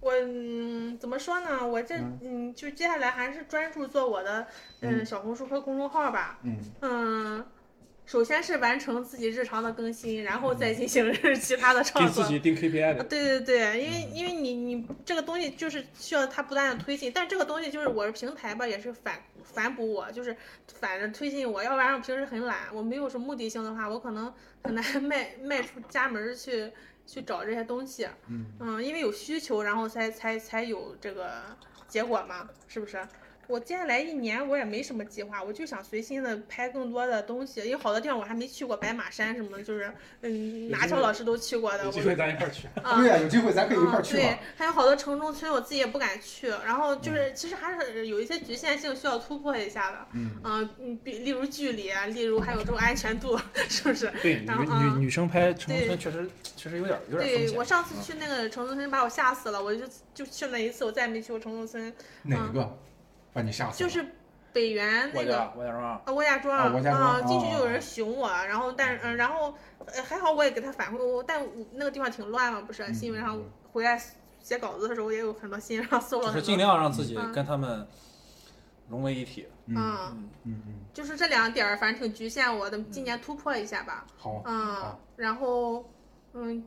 [0.00, 1.66] 我嗯怎么说呢？
[1.66, 4.46] 我这嗯嗯，就接下来还是专注做我的
[4.80, 6.38] 嗯小红书和公众号吧。
[6.42, 7.46] 嗯嗯，
[8.08, 12.24] 首先是完成自己日常的更新，然后再进行 其他的创作。
[12.38, 20.34] 定 KPI 的，对对对，因为因为你你这个东西就是需要它不断的推进，但这个东西就是我的平台吧，也是反反哺我，就是
[20.80, 24.32] 反着推进我，要不然我平时很懒，我没有什么目的性的话，我可能
[24.64, 26.72] 很难 迈迈出家门去
[27.06, 28.08] 去找这些东西。
[28.28, 31.30] 嗯因为有需求，然后才才才有这个
[31.86, 33.06] 结果嘛，是不是？
[33.48, 39.90] 我接下来一年我也没什么计划，我就想随心的拍更多的东西，因为好多地方我还没去过，白马山什么的，就是
[40.20, 42.68] 嗯，拿翘老师都去过的，我咱一块儿去。
[42.82, 44.18] 啊对呀、有机会咱可以一块儿去嗯。
[44.18, 46.48] 对。，还有好多城中村，我自己也不敢去。
[46.48, 50.06] 然后就是，其实还是有一些局限性需要突破一下的。
[50.12, 53.38] 嗯嗯嗯，比例如距离啊，例如还有这种安全度，
[53.70, 54.12] 是不是？
[54.22, 57.48] 对，女然后女嗯女生拍城中村确实确实有点有点风险。
[57.48, 59.64] 对我上次去那个城中村，把我吓死了。
[59.64, 61.90] 我就就去那一次，我再也没去过城中村。
[62.24, 62.76] 哪个
[63.38, 63.88] 把你吓死了？
[63.90, 64.06] 就是
[64.52, 69.54] 北园那个我家庄啊，窝家庄啊窝家庄啊，进去哦就有人熊我，然后但是嗯，然后
[69.86, 72.82] 呃还好我也给他反馈，过但那个地方挺乱嘛，不是？
[72.84, 74.00] 嗯新闻上嗯回来
[74.40, 76.40] 写稿子的时候也有很多新闻上搜了很多。
[76.40, 77.86] 就是尽量让自己嗯跟他们
[78.88, 79.46] 融为一体。
[79.66, 84.06] 嗯嗯，嗯，嗯嗯，就是这两点儿，反正挺局限我的，今年突破一下吧。
[84.16, 84.42] 好。
[84.46, 85.84] 嗯，然后
[86.32, 86.64] 嗯。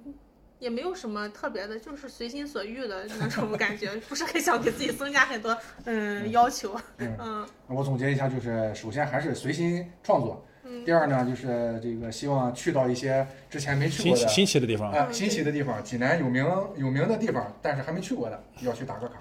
[0.61, 6.79] 也没有什么特别的，就是随心所欲的那种感觉，不是很想给自己增加很多嗯要求。
[6.99, 16.45] 嗯嗯我总结一下，就是首先还是随心创作，嗯第二呢，就是这个希望去到一些之前没去过的新奇的地方啊、嗯新奇的地方，济南有名
[16.77, 19.15] 有名的地方，但是还没去过的，要去打个卡。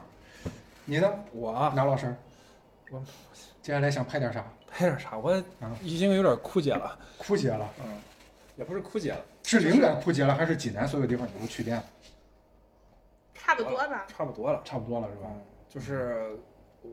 [0.85, 2.15] 你呢，我啊，拿老师？
[2.91, 3.03] 我
[3.63, 4.45] 接下来想拍点啥？
[4.69, 5.17] 拍点啥？
[5.17, 5.31] 我
[5.61, 6.99] 啊已经有点枯竭了。
[7.17, 7.97] 枯竭了，嗯，
[8.61, 11.85] 也不是枯竭了，是灵感枯竭了，还是济南所有地方你都去遍了？
[13.33, 14.07] 差不多吧。
[14.07, 15.23] 差不多了，差不多了，是吧？
[15.33, 16.39] 嗯，就是
[16.83, 16.91] 我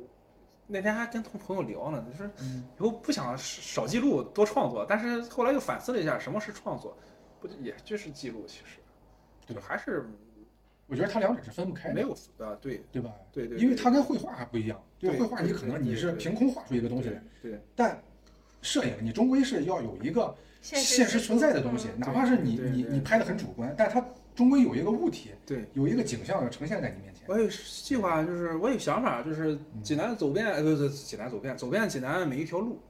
[0.65, 6.97] 那天还跟同朋友聊呢，就是嗯以后不想少记录多创作，但是后来又反思了一下，什么是创作？
[7.41, 8.79] 不就也就是记录，其实
[9.45, 10.09] 对还是
[10.87, 13.11] 我觉得它两者是分不开的，没有啊，对对吧？
[13.33, 18.01] 对对，因为它跟绘画还不一样，对绘画你可能你是凭空画出一个东西来，对对但
[18.61, 20.33] 摄影你终归是要有一个
[20.75, 24.03] 现现实存在的东西，嗯哪怕是你你你拍的很主观，但它
[24.35, 25.65] 终归有一个物体，对。
[25.73, 27.23] 有一个景象要呈现在你面前。
[27.27, 32.81] 我有计划，就是我有想法，就是济南走遍，呃，不是济南走遍，走遍济南每一条路。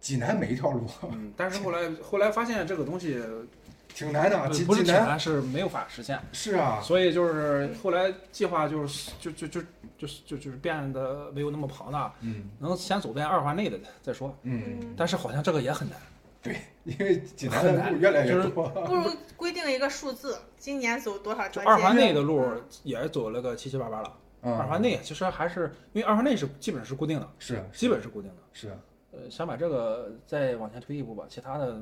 [0.00, 3.18] 济南每一条路嗯，但是后来后来发现这个东西
[3.94, 9.60] 挺难的，济呃不是济南济南是没有法实现，是啊，所以就是后来计划就是就就就
[9.96, 14.36] 就是就就是变得没有那么庞大，嗯能先走遍二环内的再说。
[14.42, 15.96] 嗯，嗯，但是好像这个也很难，
[16.44, 21.96] 对，因为济南的路越来越多，不如规定一个数字，今年走多少二环。
[21.96, 22.44] 内的路
[22.82, 24.18] 也走了个七七八八了。
[24.42, 28.42] 嗯二环内其实还是因为二环内是基本是固定的，是基本是固定的。
[28.52, 28.76] 是，
[29.10, 31.24] 呃，想把这个再往前推一步吧。
[31.26, 31.76] 其他的，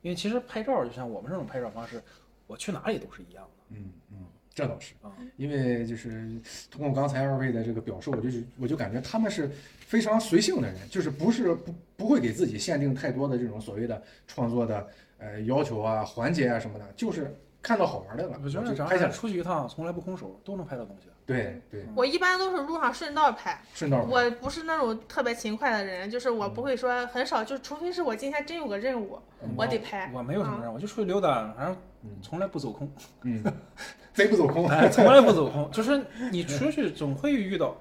[0.00, 2.02] 因为其实拍照就像我们这种拍照方式，
[2.46, 4.24] 我去哪里都是一样的嗯嗯，
[4.54, 5.10] 这倒是啊。
[5.36, 6.28] 因为就是
[6.70, 8.28] 通过刚才二位的这个表述，我就
[8.60, 9.50] 我就感觉他们是
[9.86, 14.86] 非常随性的人，就是不是不不会给自己限定太多的这种所谓的创作的
[15.18, 19.10] 呃要求啊、环节啊什么的，就是看到好玩的了，我觉得咱就拍下来。
[19.10, 21.08] 出去一趟从来不空手，都能拍到东西。
[21.24, 24.10] 对对，我一般都是路上顺道拍，顺道拍。
[24.10, 29.16] 我不是那种特别勤快的人，就是我不会说很少，就除非是我今天真有个任务，
[29.56, 30.10] 我得拍。
[30.12, 32.90] 我没有什么任务，我就出去溜达，反正嗯从来不走空，
[33.22, 33.40] 嗯，
[34.14, 34.68] 贼不走空。
[34.68, 35.70] 哎，从来不走空。
[35.70, 37.76] 就是你出去总会遇到。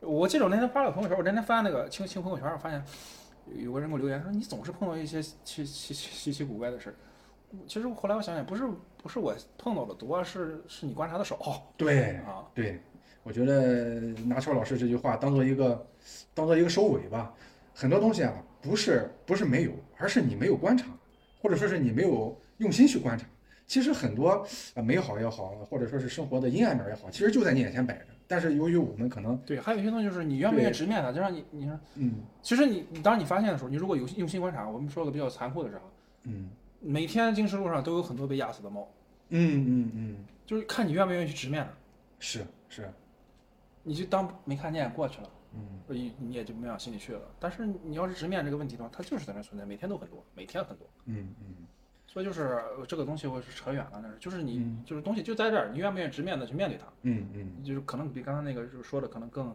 [0.00, 2.82] 我记得我那天发了个朋友圈，我那天发那个清清朋友圈，我发现
[3.56, 6.94] 有有个人给我留言说你总是碰到一些奇奇奇稀奇古怪的事儿。
[7.66, 8.62] 其实后来我想想，不是
[9.02, 11.36] 不是我碰到的多，是是你观察的少
[11.76, 12.44] 对啊。
[12.54, 12.80] 对，
[13.22, 15.86] 我觉得拿철老师这句话当做一个
[16.34, 17.34] 当做一个收尾吧。
[17.74, 20.86] 很多东西啊，不是不是没有，而是你没有观察，
[21.40, 23.26] 或者说是你没有用心去观察。
[23.68, 24.44] 其实很多
[24.74, 28.06] 呃美好也好，或者说是生活的阴暗面也好，其实就在你眼前摆着。
[28.26, 35.82] 但是由于我们可能对，还有一些东西就是你愿不愿意直面它，就像你你说，嗯其实你你当你发现的时候，你如果有用心观察，我们说个比较残酷的是啊，
[36.24, 36.50] 嗯
[36.80, 38.88] 每天京石路上都有很多被压死的猫，
[39.28, 40.16] 嗯嗯嗯，
[40.46, 41.70] 就是看你愿不愿意去直面它。
[42.18, 42.90] 是是，
[43.82, 47.20] 你就当没看见过去了，嗯你你也就没往心里去了。
[47.38, 50.86] 但是你要是直面这个问题的话，它就是在那存在，每天都很多，每天很多。
[51.04, 51.66] 嗯嗯
[52.10, 52.42] 所以就是
[52.78, 59.54] 呃这个东西我是扯远了，那是就是你、嗯就是东西就在这儿，你愿不愿意直面的去面对它，嗯嗯就是可能比刚刚那个就是说的可能更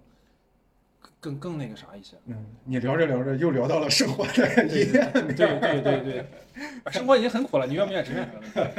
[1.20, 2.16] 更更那个啥一些。
[2.28, 5.36] 嗯，你聊着聊着又聊到了生活的阴暗面。
[5.36, 6.26] 对对对对，
[6.92, 8.30] 生活已经很苦了，你愿不愿意直面？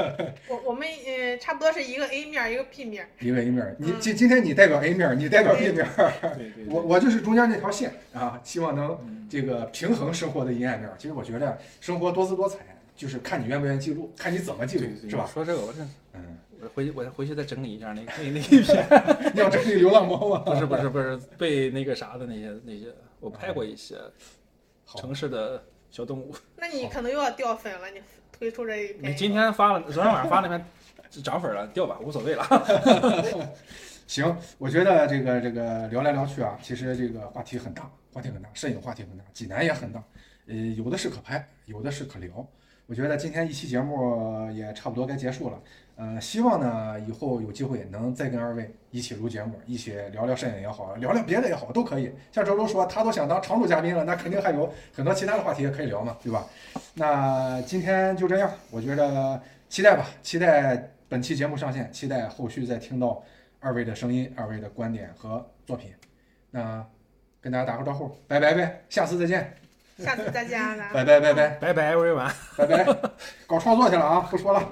[0.49, 10.89] 我我们呃差不多是一个 A 面儿一个 B 面儿，一个 A 面儿，你嗯今今天你代表 A 面儿，你代表 B 面儿，对对 我我就是中间那条线啊，希望能嗯这个平衡生活的阴暗面。
[10.97, 12.59] 其实我觉得生活多姿多彩，
[12.97, 15.29] 就是看你愿不愿意记录，看你怎么记录是吧？
[15.33, 15.81] 说这个我这
[16.13, 18.87] 嗯，我回去我回去再整理一下那那 那一篇，
[19.35, 20.39] 你要整理流浪猫吗？
[20.39, 23.97] 不是 不是不是被那个啥的那些那些，我拍过一些，
[24.97, 26.35] 城市的小动物。
[26.57, 29.11] 那你可能又要掉粉了，你推出这一篇。
[29.13, 30.65] 你今天发了，昨天晚上发那篇
[31.23, 32.47] 涨粉了，掉吧无所谓了。
[34.07, 40.03] 行，我觉得这个这个聊来聊去啊，其实这个话题很大，话题很大，摄影话题很大，济南也很大，
[40.47, 42.47] 呃，有的是可拍，有的是可聊。
[42.87, 45.59] 我觉得今天一期节目也差不多该结束了，
[45.97, 52.13] 呃，希望呢以后有机会能再跟二位一起录节目，一起聊聊摄影也好，聊聊别的也好，都可以。
[52.31, 56.47] 像周周说他都想当常驻嘉宾了，那肯定还有很多其他的话题也可以聊嘛，对吧？
[56.93, 63.23] 那今天就这样，我觉得期待吧，期待本期节目上线，期待后续再听到
[63.61, 65.91] 二位的声音、二位的观点和作品。
[66.51, 66.85] 那
[67.41, 69.55] 跟大家打个招呼，拜拜呗，下次再见，
[69.99, 72.33] 下次再见啊，拜拜拜拜拜拜，everyone。
[72.57, 72.85] 拜拜，
[73.47, 74.63] 搞创作去了啊，不说了。